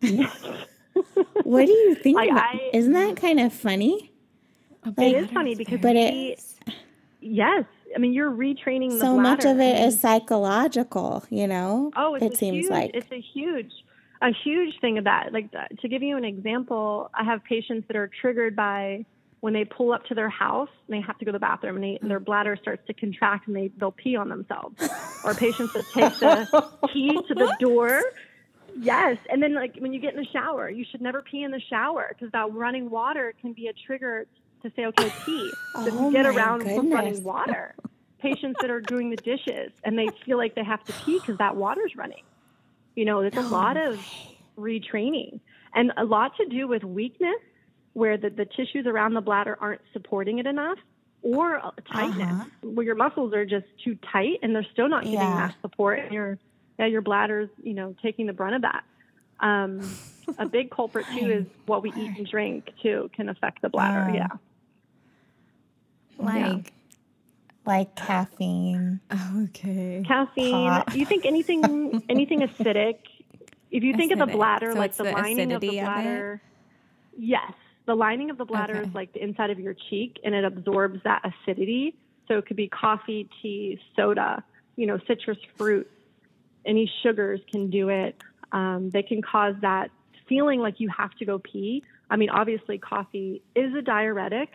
what 0.00 1.66
do 1.66 1.72
you 1.72 1.94
think? 1.94 2.16
Like, 2.16 2.30
about- 2.30 2.42
I- 2.42 2.70
Isn't 2.72 2.92
that 2.92 3.16
kind 3.16 3.38
of 3.38 3.52
funny? 3.52 4.11
It 4.84 5.16
is 5.16 5.30
funny 5.30 5.54
because 5.54 5.80
But 5.80 5.94
we, 5.94 6.00
it 6.00 6.44
yes, 7.20 7.64
I 7.94 7.98
mean 7.98 8.12
you're 8.12 8.30
retraining 8.30 8.90
the 8.90 8.98
so 8.98 9.16
much 9.16 9.44
of 9.44 9.60
it 9.60 9.80
is 9.86 10.00
psychological, 10.00 11.24
you 11.30 11.46
know? 11.46 11.92
Oh, 11.96 12.14
it's 12.14 12.24
it 12.24 12.36
seems 12.36 12.64
huge, 12.64 12.70
like 12.70 12.90
it's 12.94 13.12
a 13.12 13.20
huge, 13.20 13.72
a 14.20 14.32
huge 14.44 14.80
thing 14.80 14.98
of 14.98 15.04
that. 15.04 15.32
Like 15.32 15.50
to 15.52 15.88
give 15.88 16.02
you 16.02 16.16
an 16.16 16.24
example, 16.24 17.10
I 17.14 17.24
have 17.24 17.44
patients 17.44 17.86
that 17.88 17.96
are 17.96 18.10
triggered 18.20 18.56
by 18.56 19.04
when 19.40 19.52
they 19.52 19.64
pull 19.64 19.92
up 19.92 20.04
to 20.06 20.14
their 20.14 20.28
house 20.28 20.68
and 20.86 20.96
they 20.96 21.04
have 21.04 21.18
to 21.18 21.24
go 21.24 21.32
to 21.32 21.36
the 21.36 21.40
bathroom 21.40 21.74
and, 21.74 21.84
they, 21.84 21.98
and 22.00 22.08
their 22.08 22.20
bladder 22.20 22.56
starts 22.60 22.86
to 22.86 22.94
contract 22.94 23.48
and 23.48 23.56
they 23.56 23.70
they'll 23.78 23.92
pee 23.92 24.16
on 24.16 24.28
themselves. 24.28 24.76
or 25.24 25.34
patients 25.34 25.72
that 25.72 25.84
take 25.92 26.18
the 26.18 26.68
key 26.92 27.18
to 27.28 27.34
the 27.34 27.54
door. 27.60 28.02
Yes, 28.78 29.18
and 29.30 29.42
then 29.42 29.54
like 29.54 29.76
when 29.76 29.92
you 29.92 30.00
get 30.00 30.14
in 30.14 30.20
the 30.20 30.28
shower, 30.32 30.70
you 30.70 30.84
should 30.90 31.02
never 31.02 31.22
pee 31.22 31.42
in 31.42 31.50
the 31.50 31.60
shower 31.68 32.08
because 32.08 32.32
that 32.32 32.52
running 32.52 32.88
water 32.88 33.34
can 33.40 33.52
be 33.52 33.68
a 33.68 33.72
trigger 33.86 34.26
to 34.62 34.70
say, 34.76 34.86
okay, 34.86 35.10
pee. 35.24 35.52
Oh 35.74 36.10
get 36.12 36.26
around 36.26 36.60
with 36.60 36.68
goodness. 36.76 36.94
running 36.94 37.22
water. 37.24 37.74
Patients 38.20 38.58
that 38.60 38.70
are 38.70 38.80
doing 38.80 39.10
the 39.10 39.16
dishes 39.16 39.72
and 39.84 39.98
they 39.98 40.12
feel 40.24 40.36
like 40.38 40.54
they 40.54 40.64
have 40.64 40.84
to 40.86 40.92
pee 41.04 41.20
because 41.20 41.38
that 41.38 41.56
water's 41.56 41.92
running. 41.96 42.22
You 42.94 43.04
know, 43.04 43.20
there's 43.20 43.32
a 43.36 43.40
lot 43.42 43.76
of 43.76 44.00
retraining 44.58 45.40
and 45.74 45.92
a 45.96 46.04
lot 46.04 46.32
to 46.36 46.46
do 46.46 46.68
with 46.68 46.84
weakness 46.84 47.34
where 47.94 48.16
the, 48.16 48.30
the 48.30 48.44
tissues 48.56 48.86
around 48.86 49.14
the 49.14 49.20
bladder 49.20 49.56
aren't 49.60 49.80
supporting 49.92 50.38
it 50.38 50.46
enough 50.46 50.78
or 51.22 51.60
tightness 51.92 52.28
Uh-huh. 52.30 52.44
where 52.62 52.84
your 52.86 52.94
muscles 52.94 53.32
are 53.34 53.44
just 53.46 53.66
too 53.84 53.96
tight 54.12 54.38
and 54.42 54.54
they're 54.54 54.66
still 54.72 54.88
not 54.88 55.04
getting 55.04 55.18
Yeah. 55.30 55.48
that 55.48 55.54
support 55.62 55.98
and 56.00 56.12
your 56.12 56.38
yeah, 56.78 56.86
your 56.86 57.02
bladder's 57.02 57.48
you 57.62 57.74
know 57.74 57.94
taking 58.02 58.26
the 58.26 58.32
brunt 58.32 58.54
of 58.56 58.62
that 58.62 58.82
um, 59.40 59.98
a 60.38 60.46
big 60.46 60.70
culprit 60.70 61.06
too 61.14 61.28
is 61.40 61.46
what 61.66 61.82
we 61.82 61.90
eat 61.90 62.12
and 62.16 62.26
drink 62.26 62.66
too 62.82 63.08
can 63.14 63.28
affect 63.28 63.62
the 63.62 63.68
bladder 63.68 64.10
Yeah. 64.14 64.26
Yeah. 66.18 66.52
Like, 66.52 66.72
like 67.64 67.94
caffeine. 67.94 69.00
okay. 69.44 70.02
caffeine. 70.06 70.68
Pot. 70.68 70.96
you 70.96 71.06
think 71.06 71.24
anything 71.24 72.02
anything 72.08 72.40
acidic? 72.40 72.98
If 73.70 73.82
you 73.82 73.96
think 73.96 74.12
of 74.12 74.18
the 74.18 74.26
bladder 74.26 74.72
So 74.72 74.78
like 74.78 74.94
the, 74.96 75.04
the 75.04 75.12
lining 75.12 75.52
of 75.52 75.60
the 75.60 75.68
acidity 75.68 75.78
of 75.80 75.86
bladder. 75.86 76.42
Yes. 77.16 77.52
The 77.86 77.94
lining 77.94 78.30
of 78.30 78.38
the 78.38 78.44
bladder 78.44 78.76
Okay. 78.76 78.88
is 78.88 78.94
like 78.94 79.12
the 79.12 79.22
inside 79.22 79.50
of 79.50 79.58
your 79.58 79.74
cheek 79.90 80.18
and 80.24 80.34
it 80.34 80.44
absorbs 80.44 81.00
that 81.04 81.22
acidity. 81.24 81.94
So 82.28 82.38
it 82.38 82.46
could 82.46 82.56
be 82.56 82.68
coffee 82.68 83.28
tea 83.40 83.80
soda 83.96 84.44
you 84.76 84.86
know 84.86 84.98
citrus 85.06 85.38
fruits 85.56 85.90
any 86.64 86.90
sugars 87.02 87.40
can 87.50 87.70
do 87.70 87.88
it. 87.88 88.16
Um, 88.52 88.90
they 88.90 89.02
can 89.02 89.20
cause 89.20 89.54
that 89.62 89.90
feeling 90.28 90.60
like 90.60 90.78
you 90.78 90.88
have 90.96 91.10
to 91.14 91.24
go 91.24 91.38
pee. 91.38 91.82
I 92.10 92.16
mean 92.16 92.30
obviously 92.30 92.78
coffee 92.78 93.42
is 93.54 93.74
a 93.74 93.82
diuretic 93.82 94.48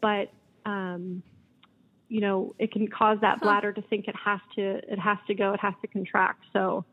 but 0.00 0.30
um, 0.64 1.22
you 2.08 2.20
know 2.20 2.54
it 2.58 2.72
can 2.72 2.88
cause 2.88 3.18
that 3.22 3.40
bladder 3.40 3.72
to 3.72 3.82
think 3.82 4.06
it 4.08 4.16
has 4.22 4.40
to 4.54 4.62
it 4.92 4.98
has 4.98 5.18
to 5.26 5.34
go 5.34 5.52
it 5.52 5.60
has 5.60 5.74
to 5.82 5.86
contract. 5.88 6.44
So 6.52 6.84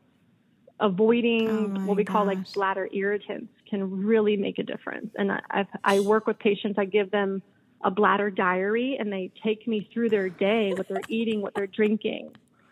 avoiding 0.79 1.73
Oh 1.75 1.85
what 1.85 1.97
we 1.97 2.05
call 2.05 2.25
like 2.25 2.53
bladder 2.53 2.87
irritants 2.93 3.51
can 3.69 4.05
really 4.05 4.37
make 4.37 4.59
a 4.59 4.63
difference. 4.63 5.11
And 5.17 5.31
I, 5.31 5.39
I've, 5.51 5.67
I 5.83 5.99
work 5.99 6.25
with 6.25 6.39
patients 6.39 6.77
i 6.79 6.85
give 6.85 7.11
them 7.11 7.41
a 7.83 7.91
bladder 7.91 8.29
diary 8.29 8.97
and 8.99 9.11
they 9.11 9.31
take 9.43 9.67
me 9.67 9.89
through 9.93 10.09
their 10.09 10.29
day 10.29 10.73
what 10.73 10.87
they're 10.87 11.01
eating 11.07 11.41
what 11.41 11.53
they're 11.55 11.67
drinking 11.67 12.31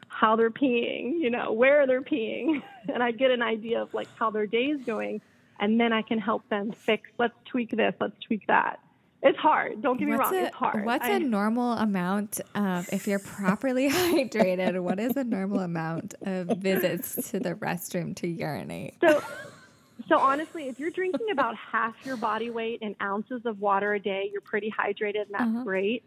how 0.10 0.36
they're 0.36 0.52
peeing 0.52 1.14
you 1.20 1.30
know 1.30 1.52
where 1.52 1.88
they're 1.88 2.02
peeing. 2.02 2.62
And 2.94 3.04
i 3.04 3.12
get 3.12 3.32
an 3.32 3.42
idea 3.42 3.82
of 3.82 3.94
like 3.94 4.08
how 4.18 4.32
their 4.32 4.48
day 4.48 4.66
is 4.66 4.82
going 4.86 5.22
and 5.60 5.80
then 5.80 5.92
i 5.92 6.02
can 6.02 6.20
help 6.20 6.48
them 6.50 6.72
fix 6.72 7.10
let's 7.18 7.34
tweak 7.46 7.72
this 7.72 7.94
let's 8.00 8.16
tweak 8.26 8.48
that 8.48 8.80
it's 9.24 9.38
hard 9.40 9.82
don't 9.82 9.98
get 10.00 10.08
me 10.08 10.16
What's 10.16 10.32
wrong 10.32 10.36
a, 10.42 10.46
it's 10.46 10.56
hard 10.56 10.86
what's 10.86 11.06
I- 11.06 11.14
a 11.14 11.20
normal 11.20 11.74
amount 11.74 12.40
of, 12.56 12.88
if 12.94 13.08
you're 13.08 13.20
properly 13.20 13.90
hydrated, 13.90 14.80
what 14.82 15.00
is 15.00 15.16
a 15.18 15.24
normal 15.24 15.60
amount 15.62 16.14
of 16.22 16.48
visits 16.48 17.30
to 17.32 17.40
the 17.40 17.56
restroom 17.56 18.16
to 18.18 18.28
urinate? 18.28 18.96
So, 19.02 19.22
so 20.08 20.20
honestly, 20.20 20.68
if 20.70 20.80
you're 20.80 20.92
drinking 20.92 21.28
about 21.32 21.56
half 21.56 21.96
your 22.06 22.16
body 22.18 22.52
weight 22.52 22.80
in 22.82 22.96
ounces 23.02 23.42
of 23.46 23.60
water 23.60 23.96
a 23.96 24.00
day, 24.00 24.30
you're 24.32 24.42
pretty 24.42 24.72
hydrated, 24.72 25.24
and 25.24 25.32
that's 25.32 25.44
Uh-huh. 25.44 25.64
great. 25.64 26.04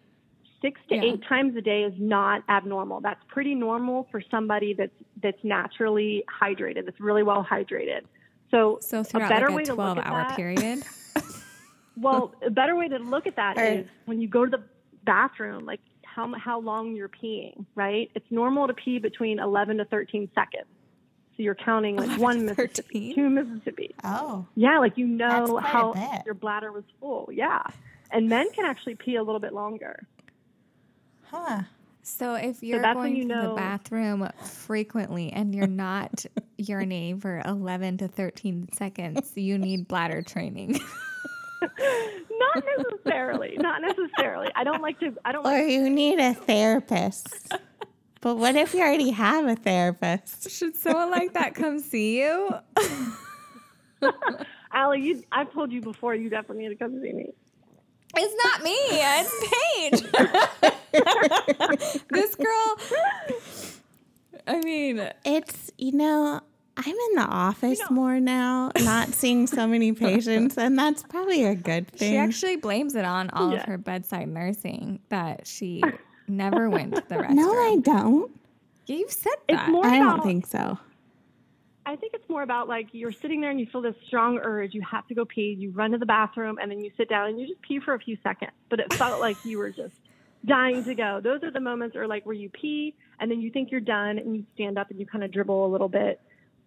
Six 0.62 0.80
to 0.90 0.94
Yeah. 0.94 1.02
eight 1.04 1.22
times 1.28 1.56
a 1.56 1.60
day 1.60 1.82
is 1.82 1.94
not 1.98 2.42
abnormal. 2.48 3.00
That's 3.00 3.20
pretty 3.28 3.54
normal 3.56 4.06
for 4.12 4.20
somebody 4.30 4.74
that's 4.74 4.92
that's 5.22 5.42
naturally 5.42 6.22
hydrated, 6.42 6.84
that's 6.84 7.00
really 7.00 7.22
well 7.24 7.44
hydrated. 7.44 8.02
So, 8.50 8.78
So 8.80 9.00
a 9.00 9.04
throughout 9.04 9.28
better 9.30 9.46
like 9.48 9.56
way 9.56 9.62
a 9.62 9.66
to 9.66 9.72
12 9.74 9.96
look 9.96 10.06
at 10.06 10.12
hour 10.12 10.24
that, 10.28 10.36
period? 10.36 10.82
well, 12.00 12.34
a 12.44 12.50
better 12.50 12.74
way 12.76 12.88
to 12.88 12.98
look 12.98 13.26
at 13.26 13.36
that 13.36 13.58
is 13.58 13.84
Or- 13.86 13.90
when 14.06 14.20
you 14.20 14.28
go 14.28 14.44
to 14.44 14.50
the 14.50 14.62
bathroom, 15.04 15.64
like 15.66 15.80
how 16.04 16.32
how 16.34 16.60
long 16.60 16.94
you're 16.96 17.08
peeing, 17.08 17.64
right? 17.74 18.10
It's 18.14 18.26
normal 18.30 18.66
to 18.66 18.74
pee 18.74 18.98
between 18.98 19.38
11 19.38 19.78
to 19.78 19.84
13 19.84 20.28
seconds. 20.34 20.66
So 20.68 21.36
So 21.36 21.42
you're 21.44 21.54
counting 21.54 21.96
like 21.96 22.06
11 22.18 22.20
one 22.22 22.36
to 22.38 22.42
Mississippi, 22.54 23.12
13? 23.12 23.14
two 23.14 23.30
Mississippi. 23.30 23.94
Oh, 24.04 24.46
Yeah, 24.56 24.78
like 24.78 24.98
you 24.98 25.06
know 25.06 25.58
how 25.58 25.94
your 26.26 26.34
bladder 26.34 26.72
was 26.72 26.84
full. 27.00 27.28
Yeah. 27.32 27.62
And 28.10 28.28
men 28.28 28.50
can 28.52 28.64
actually 28.66 28.96
pee 28.96 29.16
a 29.16 29.22
little 29.22 29.40
bit 29.40 29.52
longer. 29.52 30.06
huh. 31.24 31.62
So 32.02 32.34
if 32.34 32.62
you're 32.62 32.80
that's 32.80 32.96
when 32.96 33.10
going 33.12 33.16
you 33.16 33.28
to 33.28 33.48
the 33.50 33.54
bathroom 33.54 34.28
frequently 34.42 35.30
and 35.32 35.54
you're 35.54 35.66
not 35.66 36.24
urinating 36.58 37.20
for 37.20 37.40
11 37.44 37.98
to 37.98 38.08
13 38.08 38.70
seconds, 38.72 39.32
you 39.36 39.58
need 39.58 39.86
bladder 39.86 40.22
training. 40.22 40.80
Not 41.62 42.64
necessarily. 42.78 43.56
not 43.58 43.82
necessarily. 43.82 44.48
I 44.56 44.64
don't 44.64 44.82
like 44.82 44.98
to. 45.00 45.14
I 45.24 45.32
don't. 45.32 45.46
Or 45.46 45.50
Like, 45.50 45.68
you 45.70 45.88
need 45.90 46.18
a 46.18 46.34
therapist. 46.34 47.52
But 48.22 48.36
what 48.36 48.54
if 48.56 48.74
you 48.74 48.80
already 48.80 49.10
have 49.10 49.46
a 49.46 49.56
therapist? 49.56 50.50
Should 50.50 50.76
someone 50.76 51.10
like 51.10 51.32
that 51.34 51.54
come 51.54 51.78
see 51.78 52.20
you? 52.20 52.50
Allie, 54.72 55.00
you. 55.00 55.22
I've 55.32 55.52
told 55.52 55.72
you 55.72 55.80
before. 55.80 56.14
You 56.14 56.28
definitely 56.30 56.64
need 56.68 56.78
to 56.78 56.84
come 56.84 57.00
see 57.00 57.12
me. 57.12 57.30
It's 58.16 58.34
not 58.44 58.62
me. 58.62 58.76
It's 58.90 60.02
Paige. 60.92 62.02
this 62.10 62.34
girl. 62.34 62.76
I 64.46 64.60
mean, 64.62 65.08
It's, 65.24 65.70
you 65.78 65.92
know, 65.92 66.39
I'm 66.39 66.39
in 66.39 66.39
the 67.20 67.26
office 67.32 67.80
more 67.90 68.18
now, 68.20 68.70
not 68.82 69.08
seeing 69.10 69.46
so 69.46 69.66
many 69.66 69.92
patients, 70.06 70.56
and 70.58 70.78
that's 70.78 71.02
probably 71.04 71.44
a 71.44 71.54
good 71.54 71.88
thing. 71.88 72.12
she 72.12 72.16
actually 72.16 72.56
blames 72.56 72.94
it 72.94 73.04
on 73.04 73.30
all 73.30 73.52
Yeah. 73.52 73.58
of 73.60 73.64
her 73.66 73.78
bedside 73.78 74.28
nursing 74.28 75.00
that 75.08 75.46
she 75.46 75.82
never 76.28 76.68
went 76.70 76.94
to 76.94 77.02
the 77.08 77.16
restroom. 77.16 77.30
no, 77.34 77.50
I 77.52 77.76
don't. 77.82 78.30
You've 78.86 79.10
said 79.10 79.32
It's 79.48 79.58
that. 79.58 79.68
more 79.70 79.86
I 79.86 79.96
about. 79.98 80.16
don't 80.18 80.26
think 80.26 80.46
so. 80.46 80.78
I 81.86 81.96
think 81.96 82.14
it's 82.14 82.28
more 82.28 82.42
about 82.42 82.68
like 82.68 82.88
you're 82.92 83.10
sitting 83.12 83.40
there 83.40 83.50
and 83.50 83.58
you 83.58 83.66
feel 83.66 83.80
this 83.80 83.94
strong 84.06 84.38
urge. 84.42 84.74
You 84.74 84.82
have 84.82 85.06
to 85.08 85.14
go 85.14 85.24
pee. 85.24 85.56
You 85.58 85.70
run 85.70 85.90
to 85.92 85.98
the 85.98 86.06
bathroom 86.06 86.58
and 86.60 86.70
then 86.70 86.80
you 86.80 86.90
sit 86.96 87.08
down 87.08 87.28
and 87.28 87.40
you 87.40 87.46
just 87.48 87.60
pee 87.62 87.80
for 87.80 87.94
a 87.94 87.98
few 87.98 88.16
seconds. 88.22 88.52
But 88.68 88.80
it 88.80 88.92
felt 88.94 89.20
like 89.20 89.36
you 89.44 89.58
were 89.58 89.70
just 89.70 89.94
dying 90.44 90.84
to 90.84 90.94
go. 90.94 91.20
Those 91.22 91.42
are 91.42 91.50
the 91.50 91.60
moments, 91.60 91.96
or 91.96 92.06
like 92.06 92.24
where 92.26 92.34
you 92.34 92.48
pee 92.50 92.94
and 93.18 93.30
then 93.30 93.40
you 93.40 93.50
think 93.50 93.70
you're 93.70 93.80
done 93.80 94.18
and 94.18 94.36
you 94.36 94.44
stand 94.54 94.78
up 94.78 94.90
and 94.90 95.00
you 95.00 95.06
kind 95.06 95.24
of 95.24 95.30
dribble 95.32 95.66
a 95.66 95.68
little 95.68 95.88
bit. 95.88 96.20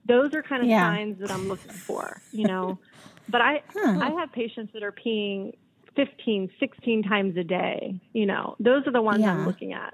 Those 0.05 0.33
are 0.33 0.43
kind 0.43 0.61
of 0.63 0.69
Yeah. 0.69 0.93
signs 0.93 1.19
that 1.19 1.31
I'm 1.31 1.47
looking 1.47 1.71
for, 1.71 2.21
you 2.31 2.45
know. 2.47 2.79
but 3.29 3.41
I 3.41 3.61
Huh. 3.73 3.99
I 4.01 4.09
have 4.19 4.31
patients 4.31 4.73
that 4.73 4.83
are 4.83 4.91
peeing 4.91 5.53
15, 5.95 6.49
16 6.59 7.03
times 7.03 7.37
a 7.37 7.43
day. 7.43 7.99
You 8.13 8.25
know, 8.25 8.55
those 8.59 8.85
are 8.87 8.91
the 8.91 9.01
ones 9.01 9.23
I'm 9.23 9.45
looking 9.45 9.73
at. 9.73 9.93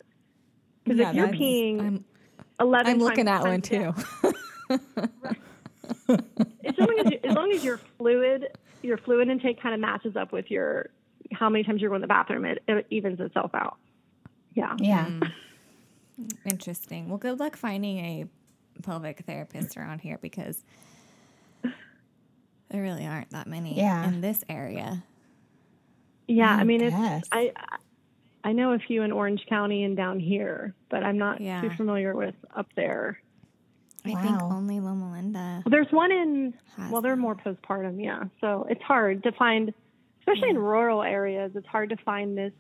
Because 0.84 1.00
Yeah, 1.00 1.10
if 1.10 1.16
you're 1.16 1.28
peeing 1.28 1.80
I'm, 1.82 2.06
11 2.60 2.92
I'm 2.94 3.00
looking 3.00 3.26
times- 3.26 3.46
at 3.46 3.50
one 3.50 3.62
times 3.62 3.68
a 3.68 3.72
day- 3.72 3.92
too. 4.70 5.10
as 6.66 6.78
long 6.78 7.00
as, 7.00 7.12
you, 7.12 7.20
as 7.24 7.36
long 7.36 7.52
as 7.52 7.64
your 7.64 7.78
fluid 7.98 8.48
your 8.82 8.98
fluid 8.98 9.28
intake 9.28 9.62
kind 9.62 9.74
of 9.76 9.82
matches 9.82 10.16
up 10.16 10.32
with 10.32 10.50
your 10.50 10.90
how 11.34 11.50
many 11.50 11.64
times 11.64 11.82
you're 11.82 11.90
going 11.90 12.02
to 12.02 12.06
the 12.06 12.08
bathroom, 12.08 12.46
it, 12.46 12.64
it 12.68 12.88
evens 12.90 13.20
itself 13.20 13.52
out. 13.54 13.78
Yeah. 14.56 14.76
Yeah. 14.80 15.06
Mm. 15.06 15.32
Interesting. 16.46 17.08
Well, 17.10 17.18
good 17.20 17.40
luck 17.40 17.56
finding 17.56 17.98
a 18.00 18.26
pelvic 18.84 19.20
therapist 19.26 19.78
around 19.78 20.00
here 20.00 20.18
because 20.22 20.64
there 21.64 22.82
really 22.82 23.06
aren't 23.06 23.32
that 23.32 23.48
many 23.48 23.76
Yeah. 23.76 24.08
in 24.08 24.22
this 24.22 24.44
area. 24.50 25.04
Yeah. 26.28 26.52
I 26.56 26.64
mean, 26.64 26.80
guess. 26.82 27.22
it's 27.24 27.30
I 27.32 27.52
I 28.44 28.54
know 28.54 28.72
a 28.74 28.80
few 28.80 29.02
in 29.04 29.12
Orange 29.12 29.46
County 29.50 29.84
and 29.84 29.98
down 29.98 30.20
here, 30.20 30.74
but 30.90 31.04
I'm 31.04 31.18
not 31.18 31.42
Yeah. 31.42 31.62
too 31.62 31.72
familiar 31.72 32.16
with 32.16 32.36
up 32.56 32.68
there. 32.76 33.20
I 34.06 34.16
think 34.22 34.42
only 34.42 34.80
Loma 34.80 35.12
Linda. 35.12 35.62
Well, 35.66 35.72
there's 35.72 35.92
one 35.92 36.12
in 36.12 36.54
Has 36.78 36.92
well, 36.92 37.02
they're 37.02 37.16
more 37.18 37.36
postpartum. 37.36 38.02
Yeah. 38.02 38.26
So 38.40 38.66
it's 38.70 38.82
hard 38.82 39.24
to 39.24 39.32
find, 39.34 39.74
especially 40.20 40.50
in 40.52 40.58
rural 40.58 41.04
areas. 41.04 41.52
It's 41.56 41.68
hard 41.68 41.90
to 41.90 41.98
find 41.98 42.38
this 42.38 42.54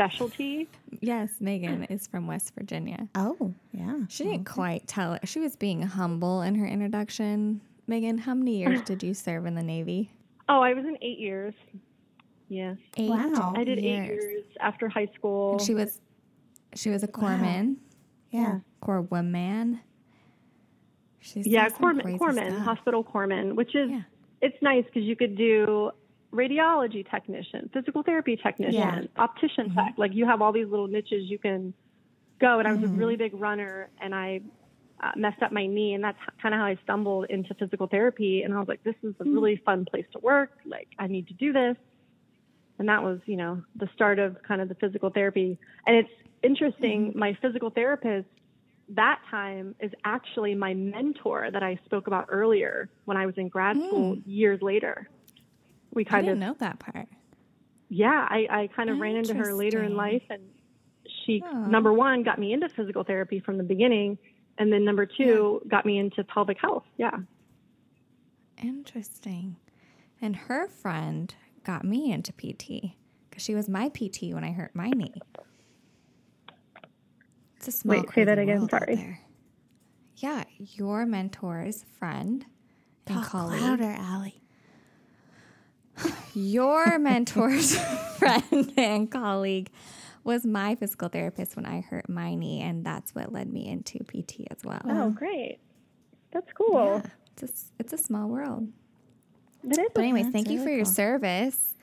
specialty. 0.00 0.68
Yes, 1.00 1.30
Megan 1.40 1.84
is 1.84 2.06
from 2.06 2.26
West 2.26 2.52
Virginia. 2.54 3.06
Oh, 3.14 3.52
yeah. 3.72 3.98
She 4.08 4.24
didn't 4.24 4.44
quite 4.46 4.86
tell 4.86 5.12
it. 5.14 5.28
She 5.28 5.40
was 5.40 5.56
being 5.56 5.82
humble 5.82 6.40
in 6.42 6.54
her 6.54 6.66
introduction. 6.66 7.60
Megan, 7.86 8.16
how 8.18 8.34
many 8.34 8.56
years 8.58 8.80
did 8.84 9.02
you 9.02 9.12
serve 9.12 9.44
in 9.46 9.54
the 9.54 9.62
Navy? 9.62 10.10
Oh, 10.48 10.60
I 10.62 10.72
was 10.72 10.84
in 10.86 10.96
eight 11.02 11.18
years. 11.18 11.54
Yes. 12.48 12.76
Eight 12.96 13.10
Wow. 13.10 13.52
I 13.56 13.62
did 13.64 13.78
eight 13.78 13.84
years. 13.84 14.24
years 14.24 14.44
after 14.60 14.88
high 14.88 15.08
school. 15.14 15.52
And 15.52 15.60
she 15.60 15.74
was 15.74 16.00
she 16.74 16.88
was 16.88 17.02
a 17.02 17.08
corpsman, 17.08 17.76
Yeah. 18.30 18.60
corpswoman. 18.82 19.80
She's 21.20 21.46
yeah, 21.46 21.68
corpsman, 21.68 22.18
corpsman, 22.18 22.58
hospital 22.60 23.04
corpsman, 23.04 23.54
which 23.54 23.74
is 23.74 23.90
Yeah. 23.90 24.02
it's 24.40 24.56
nice 24.62 24.84
because 24.86 25.02
you 25.02 25.14
could 25.14 25.36
do 25.36 25.90
radiology 26.34 27.08
technician, 27.10 27.68
physical 27.72 28.02
therapy 28.02 28.36
technician, 28.36 28.74
Yeah. 28.74 29.02
optician 29.18 29.68
Mm-hmm. 29.70 29.78
tech. 29.78 29.94
Like 29.98 30.14
you 30.14 30.26
have 30.26 30.40
all 30.42 30.52
these 30.52 30.68
little 30.68 30.88
niches 30.88 31.24
you 31.28 31.38
can 31.38 31.74
go. 32.40 32.58
And 32.58 32.68
I 32.68 32.72
was 32.72 32.82
a 32.82 32.88
really 32.88 33.16
big 33.16 33.34
runner, 33.34 33.90
and 34.00 34.14
I 34.14 34.40
uh, 35.02 35.12
messed 35.16 35.42
up 35.42 35.50
my 35.52 35.66
knee, 35.66 35.94
and 35.94 36.04
that's 36.04 36.18
kind 36.42 36.54
of 36.54 36.58
how 36.60 36.66
I 36.66 36.78
stumbled 36.84 37.26
into 37.30 37.54
physical 37.54 37.86
therapy. 37.86 38.42
And 38.42 38.54
I 38.54 38.58
was 38.58 38.68
like, 38.68 38.82
this 38.82 38.94
is 39.02 39.14
a 39.20 39.24
Hmm. 39.24 39.34
really 39.34 39.56
fun 39.64 39.84
place 39.90 40.06
to 40.12 40.18
work. 40.20 40.50
Like 40.66 40.88
I 40.98 41.06
need 41.06 41.28
to 41.28 41.34
do 41.34 41.52
this. 41.52 41.76
And 42.78 42.88
that 42.88 43.02
was, 43.02 43.20
you 43.26 43.36
know, 43.36 43.62
the 43.76 43.88
start 43.94 44.18
of 44.18 44.36
kind 44.46 44.60
of 44.60 44.68
the 44.68 44.74
physical 44.76 45.10
therapy. 45.10 45.58
And 45.86 45.96
it's 45.96 46.10
interesting, 46.42 47.08
Mm-hmm. 47.08 47.18
my 47.18 47.36
physical 47.42 47.70
therapist 47.70 48.28
that 48.88 49.20
time 49.30 49.74
is 49.80 49.92
actually 50.04 50.54
my 50.54 50.74
mentor 50.74 51.48
that 51.52 51.62
I 51.62 51.78
spoke 51.84 52.06
about 52.08 52.26
earlier 52.28 52.88
when 53.04 53.16
I 53.16 53.26
was 53.26 53.36
in 53.38 53.48
grad 53.48 53.76
school 53.86 54.16
years 54.26 54.60
later. 54.62 55.08
We. 55.92 56.04
I 56.06 56.08
kind 56.08 56.26
didn't 56.26 56.42
of, 56.42 56.48
know 56.48 56.56
that 56.60 56.78
part. 56.78 57.08
yeah, 57.88 58.26
I, 58.28 58.46
I 58.50 58.68
kind 58.74 58.90
of 58.90 58.98
ran 58.98 59.16
into 59.16 59.34
her 59.34 59.52
later 59.54 59.82
in 59.82 59.96
life, 59.96 60.22
and 60.30 60.42
she, 61.26 61.42
Aw. 61.44 61.66
number 61.66 61.92
one, 61.92 62.22
got 62.22 62.38
me 62.38 62.52
into 62.52 62.68
physical 62.68 63.04
therapy 63.04 63.40
from 63.40 63.56
the 63.58 63.64
beginning, 63.64 64.18
and 64.58 64.72
then 64.72 64.84
number 64.84 65.06
two, 65.06 65.60
got 65.68 65.84
me 65.86 65.98
into 65.98 66.22
pelvic 66.24 66.58
health. 66.60 66.84
Yeah. 66.96 67.16
Interesting. 68.62 69.56
And 70.20 70.36
her 70.36 70.68
friend 70.68 71.34
got 71.64 71.84
me 71.84 72.12
into 72.12 72.32
PT 72.32 72.92
because 73.28 73.42
she 73.42 73.54
was 73.54 73.68
my 73.68 73.88
PT 73.88 74.34
when 74.34 74.44
I 74.44 74.52
hurt 74.52 74.74
my 74.74 74.90
knee. 74.90 75.14
It's 77.56 77.68
a 77.68 77.72
small. 77.72 77.96
Wait, 77.98 78.06
say 78.14 78.24
that 78.24 78.38
again, 78.38 78.68
sorry. 78.68 79.18
Yeah, 80.16 80.44
your 80.58 81.06
mentor's 81.06 81.84
friend 81.98 82.44
and 83.06 83.16
Talk 83.16 83.28
colleague. 83.28 83.60
louder, 83.62 83.94
Allie. 83.98 84.39
Your 86.34 86.98
mentor's 86.98 87.76
friend 88.18 88.72
and 88.76 89.10
colleague 89.10 89.70
was 90.24 90.44
my 90.44 90.74
physical 90.74 91.08
therapist 91.08 91.56
when 91.56 91.66
I 91.66 91.80
hurt 91.80 92.08
my 92.08 92.34
knee, 92.34 92.60
and 92.60 92.84
that's 92.84 93.14
what 93.14 93.32
led 93.32 93.52
me 93.52 93.66
into 93.68 93.98
PT 94.04 94.46
as 94.50 94.64
well. 94.64 94.82
Oh, 94.84 95.10
great. 95.10 95.58
That's 96.30 96.52
cool. 96.52 97.02
Yeah, 97.04 97.10
it's 97.32 97.42
a, 97.42 97.46
s- 97.46 97.72
it's 97.78 97.92
a 97.92 97.98
small 97.98 98.28
world. 98.28 98.68
It 99.64 99.78
is. 99.78 99.88
But 99.94 100.02
anyways, 100.02 100.24
That's 100.26 100.32
thank 100.32 100.48
you 100.50 100.58
really 100.60 100.66
for 100.66 100.76
your 100.76 100.84
service. 100.84 101.74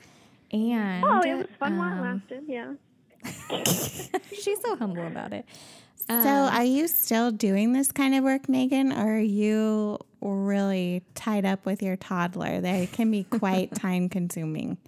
And 0.50 1.04
oh, 1.04 1.20
it 1.20 1.34
was 1.34 1.46
fun 1.58 1.76
while 1.78 1.92
it 1.92 1.98
um, 2.00 2.22
lasted. 2.30 2.44
Yeah. 2.48 2.74
she's 4.32 4.60
so 4.60 4.76
humble 4.76 5.06
about 5.06 5.32
it. 5.32 5.44
So, 6.08 6.14
Um, 6.14 6.54
are 6.54 6.64
you 6.64 6.88
still 6.88 7.30
doing 7.30 7.72
this 7.74 7.92
kind 7.92 8.14
of 8.14 8.24
work, 8.24 8.48
Megan, 8.48 8.92
or 8.92 9.16
are 9.16 9.20
you 9.20 9.98
really 10.20 11.02
tied 11.14 11.44
up 11.44 11.64
with 11.66 11.82
your 11.82 11.96
toddler? 11.96 12.60
They 12.60 12.86
can 12.86 13.10
be 13.10 13.24
quite 13.24 13.74
time 13.74 14.08
consuming. 14.08 14.78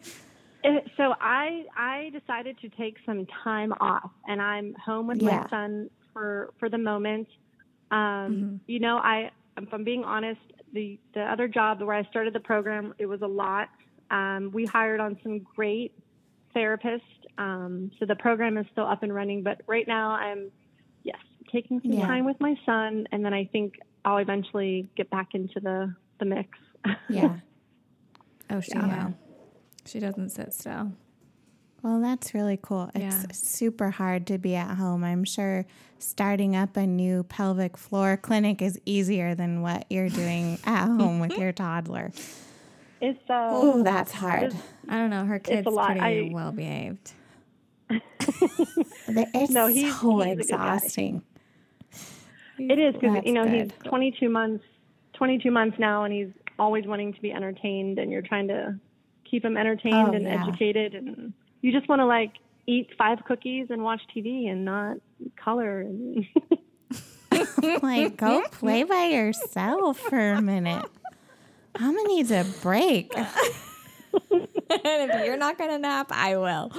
So 0.97 1.15
I 1.21 1.65
I 1.77 2.11
decided 2.13 2.59
to 2.61 2.69
take 2.71 2.97
some 3.07 3.27
time 3.43 3.73
off, 3.81 4.11
and 4.29 4.43
I'm 4.43 4.75
home 4.75 5.07
with 5.07 5.23
Yeah. 5.23 5.41
my 5.43 5.49
son 5.49 5.91
for 6.13 6.53
for 6.59 6.69
the 6.69 6.79
moment. 6.79 7.29
Um, 7.91 8.61
You 8.67 8.79
know, 8.81 8.99
I 8.99 9.31
if 9.57 9.73
I'm 9.73 9.85
being 9.85 10.05
honest, 10.05 10.41
the 10.73 10.99
the 11.15 11.23
other 11.23 11.49
job 11.49 11.81
where 11.81 11.97
I 11.97 12.05
started 12.05 12.35
the 12.35 12.41
program, 12.41 12.95
it 12.99 13.07
was 13.07 13.23
a 13.23 13.27
lot. 13.27 13.69
Um, 14.11 14.51
we 14.53 14.67
hired 14.67 15.01
on 15.01 15.17
some 15.23 15.39
great 15.57 15.93
therapists, 16.55 17.01
um, 17.39 17.91
so 17.99 18.05
the 18.07 18.17
program 18.17 18.59
is 18.59 18.67
still 18.73 18.87
up 18.87 19.03
and 19.03 19.15
running. 19.15 19.43
But 19.43 19.63
right 19.67 19.87
now, 19.89 20.11
I'm 20.11 20.51
yes 21.05 21.17
taking 21.51 21.81
some 21.81 21.93
Yeah. 21.93 22.07
time 22.07 22.25
with 22.27 22.39
my 22.41 22.55
son, 22.67 23.07
and 23.13 23.25
then 23.25 23.33
I 23.33 23.45
think 23.47 23.79
I'll 24.05 24.19
eventually 24.19 24.89
get 24.97 25.11
back 25.11 25.35
into 25.35 25.61
the 25.61 25.95
the 26.19 26.25
mix. 26.25 26.59
Yeah. 27.09 27.37
oh, 28.51 28.61
she 28.61 28.73
Yeah. 28.73 29.07
will. 29.07 29.15
She 29.87 29.99
doesn't 30.01 30.31
sit 30.31 30.53
still. 30.55 30.93
Well, 31.83 32.01
that's 32.01 32.35
really 32.35 32.59
cool. 32.61 32.91
Yeah. 32.95 33.23
It's 33.25 33.39
super 33.49 33.91
hard 33.91 34.27
to 34.29 34.37
be 34.39 34.55
at 34.55 34.77
home. 34.77 35.03
I'm 35.03 35.25
sure 35.25 35.65
starting 35.99 36.55
up 36.55 36.77
a 36.77 36.87
new 36.87 37.23
pelvic 37.25 37.77
floor 37.79 38.17
clinic 38.19 38.61
is 38.63 38.79
easier 38.85 39.35
than 39.35 39.63
what 39.63 39.87
you're 39.91 40.11
doing 40.11 40.59
at 40.65 40.87
home 40.99 41.21
with 41.21 41.33
your 41.39 41.53
toddler. 41.53 42.13
it's 43.01 43.19
uh, 43.31 43.49
Oh, 43.51 43.83
that's 43.83 44.13
hard. 44.13 44.55
I 44.89 44.97
don't 44.99 45.11
know. 45.11 45.25
Her 45.25 45.39
kid's 45.39 45.67
a 45.67 45.71
lot. 45.71 45.97
pretty 45.97 46.01
I- 46.01 46.31
well 46.33 46.53
behaved. 46.53 47.13
It's 49.09 49.51
No, 49.51 49.67
he's- 49.67 49.93
so 50.01 50.19
he's 50.21 50.37
a 50.37 50.37
good 50.37 50.49
guy. 50.51 50.77
exhausting. 50.77 51.23
It 52.69 52.79
is 52.79 52.95
because 52.95 53.23
you 53.25 53.33
know 53.33 53.45
good. 53.45 53.73
he's 53.73 53.91
22 53.91 54.29
months, 54.29 54.65
22 55.15 55.51
months 55.51 55.79
now, 55.79 56.05
and 56.05 56.13
he's 56.13 56.29
always 56.59 56.85
wanting 56.87 57.13
to 57.15 57.21
be 57.23 57.33
entertained, 57.33 57.99
and 57.99 58.11
you're 58.11 58.23
trying 58.23 58.49
to 58.49 58.79
keep 59.29 59.45
him 59.45 59.57
entertained 59.57 60.11
Oh, 60.11 60.13
and 60.13 60.25
yeah. 60.25 60.43
educated, 60.47 60.95
and 60.95 61.33
you 61.63 61.73
just 61.73 61.89
want 61.89 62.01
to 62.01 62.07
like 62.07 62.33
eat 62.67 62.89
five 62.99 63.19
cookies 63.25 63.69
and 63.71 63.83
watch 63.83 64.01
TV 64.15 64.51
and 64.51 64.65
not 64.65 64.97
color. 65.43 65.81
And 65.81 66.27
like, 67.83 68.17
go 68.17 68.43
play 68.51 68.83
by 68.85 69.07
yourself 69.07 69.99
for 69.99 70.33
a 70.33 70.43
minute. 70.43 70.85
I'm 71.75 71.95
gonna 71.97 72.09
need 72.09 72.31
a 72.31 72.45
break. 72.63 73.13
and 73.17 73.31
if 74.71 75.25
you're 75.25 75.37
not 75.37 75.57
gonna 75.59 75.79
nap, 75.79 76.09
I 76.11 76.37
will. 76.37 76.73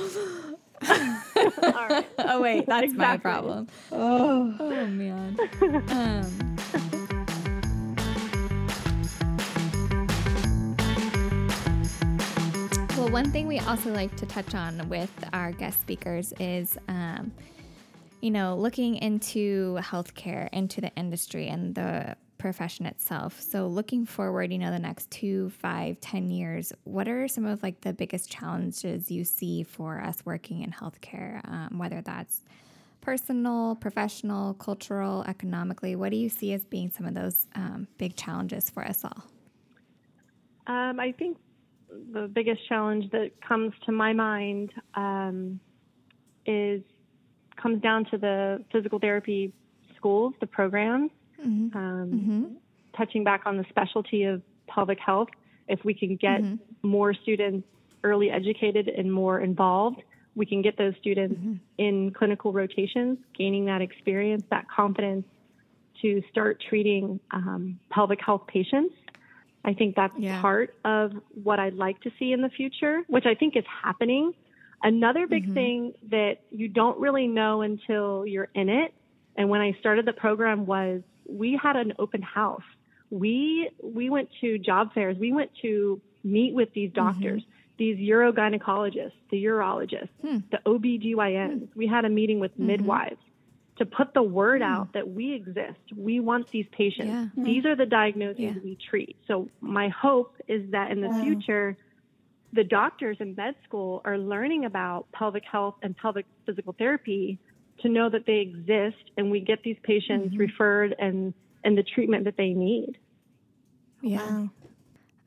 All 0.88 1.88
right. 1.88 2.08
Oh 2.20 2.42
wait, 2.42 2.66
that's 2.66 2.94
my 2.94 3.18
problem. 3.18 3.68
Oh, 3.92 4.56
oh 4.60 4.86
man. 4.88 5.38
Um, 5.92 6.56
well, 12.98 13.10
one 13.10 13.32
thing 13.32 13.48
we 13.48 13.60
also 13.60 13.92
like 13.92 14.16
to 14.18 14.26
touch 14.26 14.56
on 14.56 14.88
with 14.90 15.12
our 15.34 15.52
guest 15.52 15.82
speakers 15.82 16.34
is, 16.40 16.78
um, 16.88 17.32
you 18.22 18.32
know, 18.32 18.56
looking 18.56 18.96
into 18.96 19.78
healthcare, 19.82 20.50
into 20.54 20.82
the 20.82 20.92
industry, 20.96 21.48
and 21.48 21.76
the 21.76 22.16
profession 22.42 22.88
itself. 22.88 23.40
So, 23.40 23.68
looking 23.68 24.06
forward, 24.06 24.52
you 24.52 24.58
know, 24.58 24.72
the 24.72 24.80
next 24.80 25.10
two, 25.12 25.52
five, 25.52 26.02
ten 26.02 26.30
years, 26.30 26.74
what 26.84 27.08
are 27.08 27.28
some 27.28 27.46
of 27.46 27.62
like 27.62 27.82
the 27.82 27.94
biggest 27.94 28.30
challenges 28.30 29.12
you 29.12 29.24
see 29.24 29.64
for 29.64 30.02
us 30.02 30.18
working 30.26 30.62
in 30.62 30.72
healthcare? 30.72 31.48
Um, 31.48 31.78
whether 31.78 32.02
that's 32.02 32.44
personal, 33.00 33.76
professional, 33.76 34.56
cultural, 34.56 35.24
economically, 35.28 35.96
what 35.96 36.10
do 36.10 36.18
you 36.18 36.30
see 36.30 36.54
as 36.54 36.66
being 36.66 36.90
some 36.90 37.06
of 37.06 37.14
those 37.14 37.46
um, 37.56 37.88
big 37.98 38.16
challenges 38.16 38.70
for 38.70 38.84
us 38.84 39.06
all? 39.06 39.24
Um, 40.68 41.00
I 41.00 41.12
think 41.12 41.38
the 42.12 42.28
biggest 42.28 42.68
challenge 42.68 43.10
that 43.12 43.32
comes 43.48 43.74
to 43.86 43.92
my 43.92 44.14
mind 44.14 44.72
um, 44.96 45.60
is 46.46 46.82
comes 47.62 47.82
down 47.82 48.06
to 48.06 48.18
the 48.18 48.64
physical 48.72 48.98
therapy 48.98 49.54
schools, 49.96 50.34
the 50.40 50.48
programs. 50.48 51.12
Mm-hmm. 51.46 51.78
Um, 51.78 52.12
mm-hmm. 52.12 52.44
Touching 52.98 53.24
back 53.24 53.44
on 53.46 53.58
the 53.58 53.66
specialty 53.70 54.24
of 54.24 54.42
pelvic 54.68 55.00
health, 55.00 55.30
if 55.68 55.84
we 55.84 55.94
can 55.94 56.16
get 56.16 56.42
mm-hmm. 56.42 56.88
more 56.88 57.14
students 57.14 57.68
early 58.04 58.30
educated 58.32 58.88
and 58.88 59.12
more 59.12 59.40
involved, 59.40 60.02
we 60.36 60.46
can 60.46 60.62
get 60.62 60.78
those 60.78 60.94
students 61.00 61.40
in 61.78 62.12
clinical 62.12 62.54
rotations, 62.54 63.18
gaining 63.38 63.66
that 63.66 63.82
experience, 63.82 64.44
that 64.50 64.66
confidence 64.70 65.26
to 66.02 66.22
start 66.32 66.64
treating 66.70 67.20
um, 67.32 67.80
pelvic 67.90 68.20
health 68.26 68.48
patients. 68.48 68.96
I 69.64 69.74
think 69.74 69.96
that's 69.96 70.18
Yeah. 70.18 70.42
part 70.42 70.74
of 70.84 71.12
what 71.44 71.60
I'd 71.60 71.76
like 71.76 72.02
to 72.02 72.12
see 72.18 72.32
in 72.32 72.42
the 72.42 72.50
future, 72.50 73.04
which 73.08 73.26
I 73.26 73.36
think 73.36 73.56
is 73.56 73.66
happening. 73.66 74.34
Another 74.84 75.28
big 75.28 75.54
thing 75.54 75.94
that 76.10 76.40
you 76.50 76.68
don't 76.68 77.00
really 77.00 77.28
know 77.28 77.62
until 77.62 78.26
you're 78.26 78.50
in 78.56 78.70
it, 78.70 78.94
and 79.36 79.50
when 79.50 79.62
I 79.62 79.74
started 79.74 80.06
the 80.06 80.14
program 80.14 80.66
was 80.66 81.04
we 81.32 81.60
had 81.62 81.76
an 81.76 81.94
open 82.00 82.22
house. 82.22 82.64
We 83.10 83.70
we 83.82 84.10
went 84.10 84.30
to 84.42 84.58
job 84.58 84.94
fairs. 84.94 85.18
We 85.18 85.34
went 85.34 85.52
to 85.62 86.02
meet 86.24 86.54
with 86.54 86.74
these 86.74 86.92
mm-hmm. 86.92 87.08
doctors, 87.08 87.44
these 87.78 87.98
urogynecologists, 87.98 89.14
the 89.32 89.44
urologists, 89.44 90.10
hmm. 90.22 90.38
the 90.52 90.60
OBGYNs. 90.66 91.60
Hmm. 91.60 91.66
We 91.76 91.88
had 91.88 92.06
a 92.06 92.10
meeting 92.10 92.40
with 92.40 92.52
mm-hmm. 92.54 92.68
midwives 92.68 93.18
to 93.78 93.86
put 93.86 94.14
the 94.14 94.24
word 94.24 94.62
hmm. 94.62 94.68
out 94.68 94.94
that 94.94 95.10
we 95.10 95.34
exist. 95.34 95.80
We 95.96 96.20
want 96.20 96.50
these 96.52 96.68
patients. 96.72 97.32
Yeah. 97.36 97.44
These 97.44 97.66
are 97.66 97.76
the 97.76 97.86
diagnoses 97.86 98.40
Yeah. 98.40 98.54
we 98.64 98.78
treat. 98.90 99.18
So 99.28 99.50
my 99.60 99.90
hope 99.90 100.36
is 100.48 100.70
that 100.72 100.92
in 100.92 101.02
the 101.02 101.10
Wow. 101.10 101.24
future, 101.24 101.78
the 102.54 102.64
doctors 102.64 103.18
in 103.20 103.34
med 103.36 103.56
school 103.64 104.02
are 104.06 104.18
learning 104.18 104.66
about 104.66 105.12
pelvic 105.12 105.44
health 105.46 105.76
and 105.82 105.96
pelvic 105.96 106.26
physical 106.46 106.74
therapy 106.74 107.40
to 107.82 107.90
know 107.90 108.10
that 108.10 108.26
they 108.26 108.40
exist 108.40 109.12
and 109.18 109.32
we 109.32 109.40
get 109.40 109.64
these 109.64 109.78
patients 109.84 110.36
referred 110.38 110.96
and, 111.00 111.34
and 111.64 111.78
the 111.78 111.84
treatment 111.84 112.26
that 112.26 112.38
they 112.38 112.50
need. 112.50 112.98
Yeah. 114.02 114.48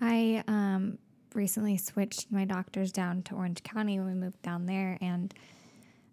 I 0.00 0.42
um, 0.48 0.98
recently 1.34 1.76
switched 1.76 2.30
my 2.30 2.44
doctors 2.44 2.92
down 2.92 3.22
to 3.24 3.34
Orange 3.34 3.62
County 3.62 3.98
when 3.98 4.08
we 4.08 4.14
moved 4.14 4.42
down 4.42 4.66
there, 4.66 4.98
and 5.00 5.32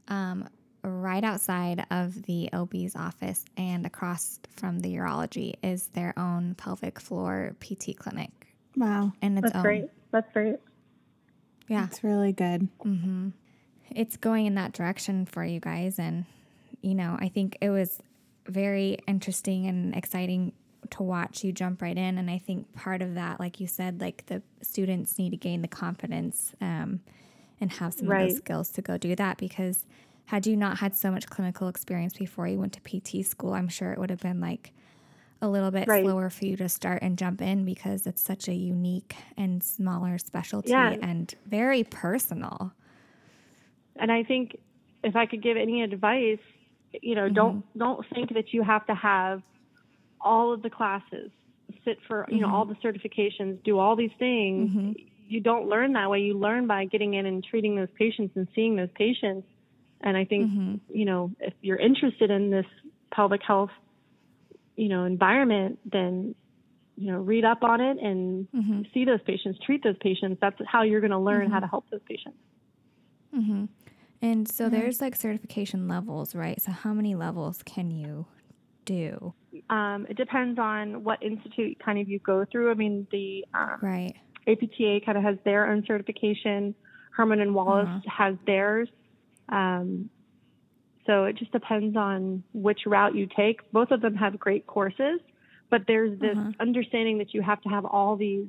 um, 0.08 0.48
right 0.84 1.24
outside 1.24 1.86
of 1.92 2.24
the 2.24 2.50
OB's 2.54 2.96
office 2.96 3.44
and 3.58 3.86
across 3.86 4.40
from 4.56 4.80
the 4.80 4.96
urology 4.96 5.54
is 5.64 5.88
their 5.88 6.14
own 6.18 6.56
pelvic 6.56 7.00
floor 7.00 7.56
PT 7.60 7.98
clinic, 7.98 8.30
Wow. 8.78 9.12
and 9.22 9.38
its 9.38 9.46
That's 9.46 9.56
own. 9.58 9.62
great. 9.64 9.86
That's 10.12 10.32
great. 10.34 10.56
Yeah, 11.68 11.82
That's 11.82 12.04
really 12.04 12.34
good. 12.34 12.68
It's 13.96 14.18
going 14.18 14.46
in 14.46 14.56
that 14.56 14.74
direction 14.74 15.26
for 15.26 15.44
you 15.44 15.60
guys 15.60 16.00
and 16.00 16.26
you 16.82 16.96
know 16.96 17.18
i 17.20 17.28
think 17.28 17.58
it 17.62 17.70
was 17.70 18.00
very 18.48 18.98
interesting 19.08 19.68
and 19.68 19.96
exciting 19.96 20.52
to 20.90 21.04
watch 21.04 21.44
you 21.44 21.52
jump 21.52 21.82
right 21.82 21.98
in 21.98 22.18
and 22.18 22.30
i 22.30 22.38
think 22.38 22.72
part 22.74 23.02
of 23.02 23.16
that 23.16 23.40
like 23.40 23.60
you 23.60 23.68
said 23.68 24.02
like 24.02 24.26
the 24.28 24.42
students 24.62 25.18
need 25.20 25.30
to 25.30 25.38
gain 25.38 25.62
the 25.62 25.68
confidence 25.68 26.54
um, 26.62 27.00
and 27.60 27.72
have 27.74 27.94
some 27.94 28.06
of 28.08 28.10
Right. 28.12 28.30
those 28.30 28.38
skills 28.38 28.70
to 28.72 28.82
go 28.82 28.98
do 28.98 29.16
that 29.16 29.38
because 29.38 29.86
had 30.26 30.48
you 30.48 30.56
not 30.56 30.80
had 30.80 30.96
so 30.96 31.12
much 31.12 31.28
clinical 31.28 31.68
experience 31.68 32.14
before 32.14 32.48
you 32.48 32.58
went 32.60 32.74
to 32.74 32.82
pt 32.82 33.24
school 33.26 33.54
i'm 33.54 33.68
sure 33.68 33.92
it 33.92 34.00
would 34.00 34.10
have 34.10 34.22
been 34.22 34.40
like 34.42 34.72
a 35.44 35.48
little 35.50 35.72
bit 35.72 35.88
Right. 35.88 36.04
slower 36.04 36.30
for 36.30 36.46
you 36.46 36.56
to 36.58 36.70
start 36.70 37.00
and 37.02 37.18
jump 37.18 37.42
in 37.42 37.66
because 37.66 38.06
it's 38.06 38.22
such 38.22 38.48
a 38.48 38.54
unique 38.54 39.16
and 39.38 39.64
smaller 39.64 40.18
specialty 40.20 40.70
Yeah. 40.70 40.96
and 41.02 41.34
very 41.48 41.84
personal 41.84 42.74
And 44.02 44.12
I 44.12 44.24
think 44.24 44.58
if 45.04 45.16
I 45.16 45.28
could 45.28 45.44
give 45.44 45.56
any 45.56 45.84
advice, 45.84 46.40
you 47.02 47.16
know, 47.16 47.30
don't 47.30 47.60
mm-hmm. 47.60 47.80
don't 47.80 48.06
think 48.14 48.34
that 48.34 48.52
you 48.52 48.64
have 48.64 48.86
to 48.88 48.96
have 48.96 49.44
all 50.20 50.52
of 50.52 50.64
the 50.64 50.72
classes, 50.72 51.30
sit 51.86 52.00
for 52.08 52.26
you 52.30 52.42
know 52.42 52.54
all 52.54 52.66
mm-hmm. 52.66 52.74
the 52.82 53.00
certifications, 53.00 53.64
do 53.64 53.78
all 53.78 53.96
these 53.96 54.12
things. 54.18 54.72
Mm-hmm. 54.72 54.92
You 55.28 55.40
don't 55.40 55.70
learn 55.70 55.94
that 55.94 56.10
way. 56.10 56.20
You 56.20 56.38
learn 56.38 56.68
by 56.68 56.86
getting 56.86 57.14
in 57.14 57.26
and 57.28 57.44
treating 57.44 57.76
those 57.76 57.88
patients 57.98 58.36
and 58.36 58.48
seeing 58.54 58.76
those 58.76 58.90
patients. 58.96 59.48
And 60.02 60.18
I 60.18 60.26
think 60.26 60.82
you 60.90 61.06
know 61.06 61.32
if 61.40 61.54
you're 61.62 61.80
interested 61.80 62.32
in 62.32 62.50
this 62.50 62.66
pelvic 63.14 63.42
health, 63.44 63.70
you 64.76 64.90
know, 64.90 65.06
environment, 65.06 65.78
then 65.86 66.34
you 66.98 67.12
know 67.12 67.20
read 67.20 67.46
up 67.46 67.64
on 67.64 67.82
it 67.82 68.00
and 68.00 68.48
see 68.96 69.06
those 69.06 69.22
patients, 69.28 69.60
treat 69.64 69.84
those 69.84 69.98
patients. 70.02 70.40
That's 70.42 70.60
how 70.66 70.82
you're 70.82 71.02
going 71.02 71.12
to 71.12 71.20
learn 71.20 71.52
how 71.52 71.60
to 71.60 71.68
help 71.68 71.86
those 71.92 72.02
patients. 72.10 72.38
And 74.22 74.48
so 74.48 74.70
there's 74.70 75.02
like 75.02 75.16
certification 75.16 75.88
levels, 75.88 76.36
right? 76.36 76.62
So 76.62 76.72
how 76.72 76.94
many 76.94 77.16
levels 77.16 77.64
can 77.64 77.90
you 77.90 78.28
do? 78.86 79.34
Um, 79.70 80.06
it 80.10 80.16
depends 80.18 80.60
on 80.60 81.04
what 81.04 81.22
institute 81.24 81.78
kind 81.84 82.00
of 82.00 82.08
you 82.08 82.20
go 82.20 82.46
through. 82.52 82.72
I 82.72 82.76
mean, 82.76 83.08
the 83.12 83.46
um, 83.54 83.80
Right. 83.82 84.16
APTA 84.48 85.02
kind 85.06 85.18
of 85.18 85.24
has 85.24 85.38
their 85.44 85.72
own 85.72 85.84
certification. 85.88 86.76
Herman 87.12 87.42
and 87.42 87.54
Wallace 87.54 88.04
has 88.08 88.36
theirs. 88.46 88.90
Um, 89.50 90.10
so 91.06 91.26
it 91.26 91.36
just 91.36 91.52
depends 91.52 91.98
on 91.98 92.44
which 92.54 92.82
route 92.86 93.16
you 93.16 93.28
take. 93.36 93.72
Both 93.72 93.92
of 93.92 94.02
them 94.02 94.16
have 94.16 94.40
great 94.40 94.68
courses, 94.68 95.20
but 95.70 95.82
there's 95.88 96.20
this 96.20 96.38
understanding 96.60 97.18
that 97.18 97.34
you 97.34 97.42
have 97.42 97.62
to 97.64 97.70
have 97.70 97.86
all 97.86 98.16
these 98.16 98.48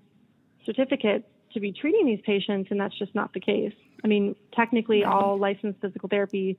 certificates 0.65 1.25
to 1.55 1.61
be 1.61 1.73
treating 1.73 2.07
these 2.07 2.21
patients, 2.25 2.69
and 2.71 2.79
that's 2.79 2.97
just 2.99 3.15
not 3.15 3.33
the 3.33 3.41
case. 3.41 3.75
I 4.05 4.09
mean, 4.09 4.35
technically, 4.55 5.05
all 5.05 5.39
licensed 5.39 5.81
physical 5.81 6.09
therapy, 6.09 6.59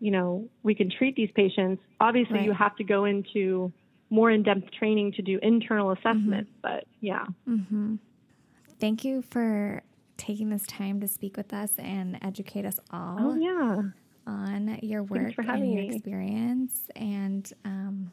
you 0.00 0.10
know, 0.10 0.48
we 0.62 0.74
can 0.74 0.90
treat 0.90 1.14
these 1.16 1.30
patients. 1.34 1.82
Obviously, 2.00 2.36
Right. 2.38 2.44
you 2.44 2.52
have 2.52 2.74
to 2.76 2.84
go 2.84 3.04
into 3.04 3.72
more 4.10 4.30
in-depth 4.30 4.70
training 4.72 5.12
to 5.12 5.22
do 5.22 5.38
internal 5.42 5.90
assessments, 5.92 6.50
but 6.60 6.84
yeah. 7.00 7.24
Mm-hmm. 7.48 7.96
Thank 8.80 9.04
you 9.04 9.22
for 9.30 9.82
taking 10.18 10.50
this 10.50 10.66
time 10.66 11.00
to 11.00 11.08
speak 11.08 11.36
with 11.36 11.52
us 11.54 11.72
and 11.78 12.18
educate 12.22 12.64
us 12.64 12.78
all 12.90 13.16
Oh 13.18 13.34
yeah. 13.36 13.82
on 14.26 14.78
your 14.82 15.02
work 15.04 15.34
for 15.34 15.40
and 15.42 15.50
having 15.50 15.72
your 15.72 15.82
me. 15.82 15.94
experience. 15.94 16.90
And 16.94 17.50
um, 17.64 18.12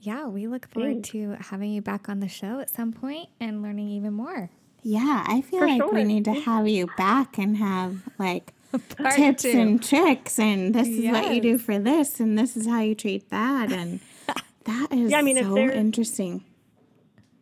yeah, 0.00 0.26
we 0.26 0.46
look 0.46 0.68
forward 0.68 0.92
Thanks. 1.04 1.08
to 1.10 1.36
having 1.40 1.72
you 1.72 1.80
back 1.82 2.08
on 2.08 2.20
the 2.20 2.28
show 2.28 2.60
at 2.60 2.70
some 2.70 2.92
point 2.92 3.28
and 3.40 3.62
learning 3.62 3.88
even 3.88 4.12
more. 4.12 4.50
Yeah, 4.84 5.24
I 5.26 5.40
feel 5.40 5.60
For 5.60 5.66
like 5.66 5.92
we 5.92 6.04
need 6.04 6.26
to 6.26 6.34
have 6.34 6.68
you 6.68 6.88
back 6.96 7.38
and 7.38 7.56
have 7.56 7.96
like 8.18 8.52
Part 8.98 9.14
tips 9.14 9.42
two. 9.42 9.50
and 9.58 9.82
tricks 9.82 10.38
and 10.38 10.74
this 10.74 10.88
is 10.88 11.04
what 11.10 11.32
you 11.34 11.40
do 11.40 11.58
for 11.58 11.78
this 11.78 12.20
and 12.20 12.36
this 12.38 12.56
is 12.56 12.66
how 12.66 12.80
you 12.80 12.94
treat 12.94 13.30
that 13.30 13.72
and 13.72 14.00
that 14.64 14.88
is 14.92 15.10
Yeah, 15.10 15.18
I 15.18 15.22
mean, 15.22 15.36
so 15.42 15.56
interesting. 15.56 16.44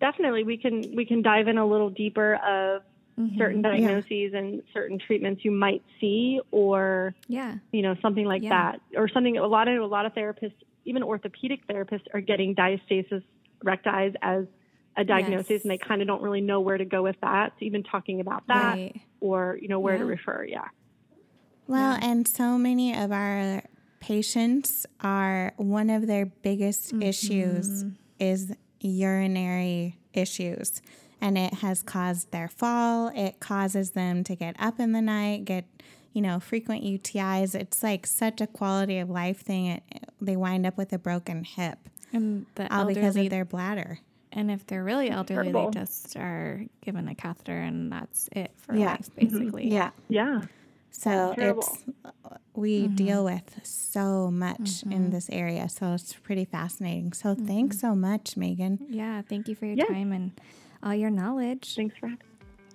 definitely 0.00 0.44
we 0.44 0.56
can 0.56 0.94
we 0.94 1.04
can 1.04 1.22
dive 1.22 1.48
in 1.48 1.58
a 1.58 1.66
little 1.66 1.88
deeper 1.90 2.34
of 2.34 2.82
mm-hmm. 3.18 3.38
certain 3.38 3.62
diagnoses 3.62 4.34
and 4.34 4.62
certain 4.74 4.98
treatments 4.98 5.44
you 5.44 5.50
might 5.50 5.82
see 6.00 6.40
or 6.50 7.14
Yeah. 7.28 7.56
you 7.72 7.82
know 7.82 7.96
something 8.02 8.26
like 8.26 8.42
Yeah. 8.42 8.72
that 8.72 8.80
or 8.96 9.08
something 9.08 9.36
a 9.38 9.46
lot 9.46 9.68
of 9.68 9.80
a 9.82 9.86
lot 9.86 10.04
of 10.06 10.12
therapists 10.14 10.52
even 10.84 11.02
orthopedic 11.02 11.66
therapists 11.66 12.04
are 12.12 12.20
getting 12.20 12.54
diastasis 12.54 13.22
recti 13.64 14.14
as 14.20 14.44
a 14.96 15.04
diagnosis 15.04 15.50
Yes. 15.50 15.62
and 15.62 15.70
they 15.70 15.78
kind 15.78 16.02
of 16.02 16.08
don't 16.08 16.22
really 16.22 16.40
know 16.40 16.60
where 16.60 16.78
to 16.78 16.84
go 16.84 17.02
with 17.02 17.16
that. 17.22 17.52
So 17.58 17.64
even 17.64 17.82
talking 17.82 18.20
about 18.20 18.46
that 18.48 18.74
Right. 18.74 19.00
or, 19.20 19.58
you 19.60 19.68
know, 19.68 19.80
where 19.80 19.96
to 19.98 20.04
refer. 20.04 20.44
Yeah. 20.44 20.68
Well, 21.66 21.98
and 22.02 22.26
so 22.28 22.58
many 22.58 22.94
of 22.96 23.12
our 23.12 23.62
patients 24.00 24.84
are 25.00 25.54
one 25.56 25.88
of 25.88 26.06
their 26.06 26.26
biggest 26.26 26.88
mm-hmm. 26.88 27.02
issues 27.02 27.84
is 28.18 28.52
urinary 28.80 29.98
issues. 30.12 30.82
And 31.20 31.38
it 31.38 31.54
has 31.54 31.82
caused 31.82 32.32
their 32.32 32.48
fall. 32.48 33.12
It 33.14 33.38
causes 33.38 33.92
them 33.92 34.24
to 34.24 34.34
get 34.34 34.56
up 34.58 34.80
in 34.80 34.90
the 34.90 35.00
night, 35.00 35.44
get, 35.44 35.64
you 36.12 36.20
know, 36.20 36.40
frequent 36.40 36.82
UTIs. 36.82 37.54
It's 37.54 37.82
like 37.82 38.06
such 38.06 38.40
a 38.40 38.46
quality 38.48 38.98
of 38.98 39.08
life 39.08 39.40
thing. 39.40 39.66
It, 39.66 39.82
they 40.20 40.36
wind 40.36 40.66
up 40.66 40.76
with 40.76 40.92
a 40.92 40.98
broken 40.98 41.44
hip 41.44 41.78
And 42.12 42.46
the 42.56 42.74
all 42.74 42.86
because 42.86 43.16
of 43.16 43.30
their 43.30 43.44
bladder. 43.44 44.00
And 44.32 44.50
if 44.50 44.66
they're 44.66 44.84
really 44.84 45.10
elderly, 45.10 45.52
terrible. 45.52 45.70
they 45.70 45.80
just 45.80 46.16
are 46.16 46.64
given 46.80 47.08
a 47.08 47.14
catheter, 47.14 47.58
and 47.58 47.92
that's 47.92 48.28
it 48.32 48.50
for 48.56 48.74
Yeah. 48.74 48.92
life, 48.92 49.10
mm-hmm. 49.10 49.38
basically. 49.38 49.68
Yeah. 49.70 49.90
Yeah. 50.08 50.42
So 50.90 51.34
it's 51.36 51.84
we 52.54 52.82
mm-hmm. 52.82 52.94
deal 52.94 53.24
with 53.24 53.60
so 53.62 54.30
much 54.30 54.82
in 54.82 54.90
mm-hmm. 54.90 55.10
this 55.10 55.30
area, 55.30 55.68
so 55.68 55.92
it's 55.94 56.12
pretty 56.12 56.44
fascinating. 56.44 57.12
So 57.12 57.34
thanks 57.34 57.80
so 57.80 57.94
much, 57.94 58.36
Megan. 58.36 58.86
Yeah. 58.88 59.22
Thank 59.22 59.48
you 59.48 59.54
for 59.54 59.66
your 59.66 59.76
Yeah. 59.76 59.86
time 59.86 60.12
and 60.12 60.32
all 60.82 60.94
your 60.94 61.10
knowledge. 61.10 61.74
Thanks 61.76 61.96
for 61.98 62.10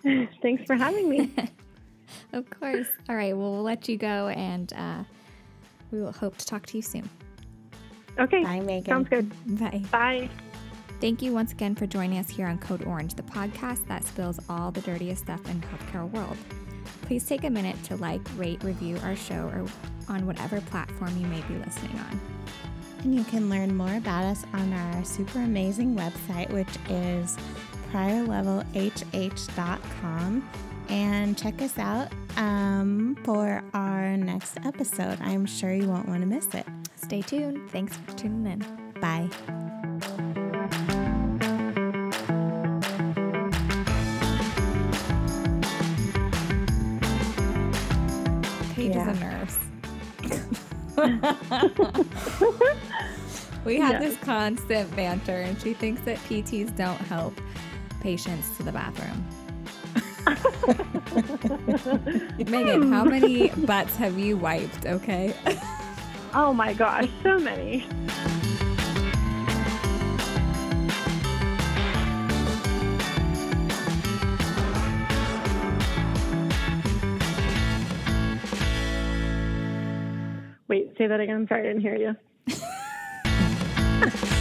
thanks 0.41 0.63
for 0.65 0.75
having 0.75 1.09
me. 1.09 1.31
Of 2.31 2.49
course. 2.49 2.87
All 3.09 3.17
right. 3.17 3.35
Well, 3.35 3.51
we'll 3.51 3.63
let 3.63 3.89
you 3.89 3.97
go, 3.97 4.29
and 4.29 4.71
uh, 4.73 5.03
we 5.91 6.01
will 6.01 6.13
hope 6.13 6.37
to 6.37 6.45
talk 6.45 6.65
to 6.67 6.77
you 6.77 6.81
soon. 6.81 7.09
Okay. 8.17 8.43
Bye, 8.43 8.61
Megan. 8.61 8.85
Sounds 8.85 9.09
good. 9.09 9.59
Bye. 9.59 9.83
Bye. 9.91 10.29
Thank 10.99 11.21
you 11.21 11.31
once 11.31 11.51
again 11.51 11.75
for 11.75 11.85
joining 11.85 12.17
us 12.17 12.27
here 12.27 12.47
on 12.47 12.57
Code 12.57 12.83
Orange, 12.85 13.13
the 13.13 13.21
podcast 13.21 13.87
that 13.87 14.03
spills 14.03 14.39
all 14.49 14.71
the 14.71 14.81
dirtiest 14.81 15.21
stuff 15.23 15.47
in 15.47 15.61
the 15.61 15.67
healthcare 15.67 16.09
world. 16.09 16.35
Please 17.03 17.23
take 17.23 17.43
a 17.43 17.49
minute 17.49 17.81
to 17.83 17.95
like, 17.97 18.21
rate, 18.35 18.63
review 18.63 18.97
our 19.03 19.15
show 19.15 19.51
or 19.53 19.63
on 20.09 20.25
whatever 20.25 20.59
platform 20.61 21.15
you 21.19 21.27
may 21.27 21.41
be 21.41 21.53
listening 21.55 21.99
on. 21.99 22.19
And 23.03 23.13
you 23.13 23.23
can 23.25 23.47
learn 23.49 23.77
more 23.77 23.93
about 23.95 24.23
us 24.23 24.43
on 24.53 24.73
our 24.73 25.05
super 25.05 25.37
amazing 25.39 25.95
website, 25.95 26.51
which 26.51 26.67
is 26.89 27.37
priorlevelhh.com. 27.93 30.49
And 30.89 31.37
check 31.37 31.61
us 31.61 31.77
out 31.77 32.11
um, 32.37 33.15
for 33.23 33.61
our 33.73 34.17
next 34.17 34.57
episode. 34.65 35.19
I'm 35.21 35.45
sure 35.45 35.71
you 35.73 35.87
won't 35.87 36.07
want 36.07 36.21
to 36.21 36.27
miss 36.27 36.47
it. 36.55 36.65
Stay 36.95 37.21
tuned. 37.21 37.69
Thanks 37.69 37.95
for 37.97 38.13
tuning 38.13 38.51
in. 38.51 38.65
Bye. 38.99 39.29
we 53.65 53.77
have 53.79 53.93
Yeah. 53.93 53.99
this 53.99 54.17
constant 54.17 54.93
banter, 54.95 55.41
and 55.41 55.59
she 55.61 55.73
thinks 55.73 56.01
that 56.01 56.17
PTs 56.19 56.75
don't 56.75 56.97
help 56.97 57.33
patients 58.01 58.55
to 58.57 58.63
the 58.63 58.71
bathroom. 58.71 59.25
Megan, 62.49 62.91
how 62.91 63.03
many 63.05 63.49
butts 63.49 63.95
have 63.95 64.17
you 64.19 64.35
wiped? 64.37 64.85
Okay. 64.85 65.33
Oh 66.33 66.53
my 66.53 66.73
gosh, 66.73 67.09
so 67.23 67.39
many. 67.39 67.85
Say 80.97 81.07
that 81.07 81.19
again. 81.19 81.45
Sorry, 81.47 81.61
I 81.61 81.73
didn't 81.73 81.81
hear 81.81 81.95
you. 81.95 82.15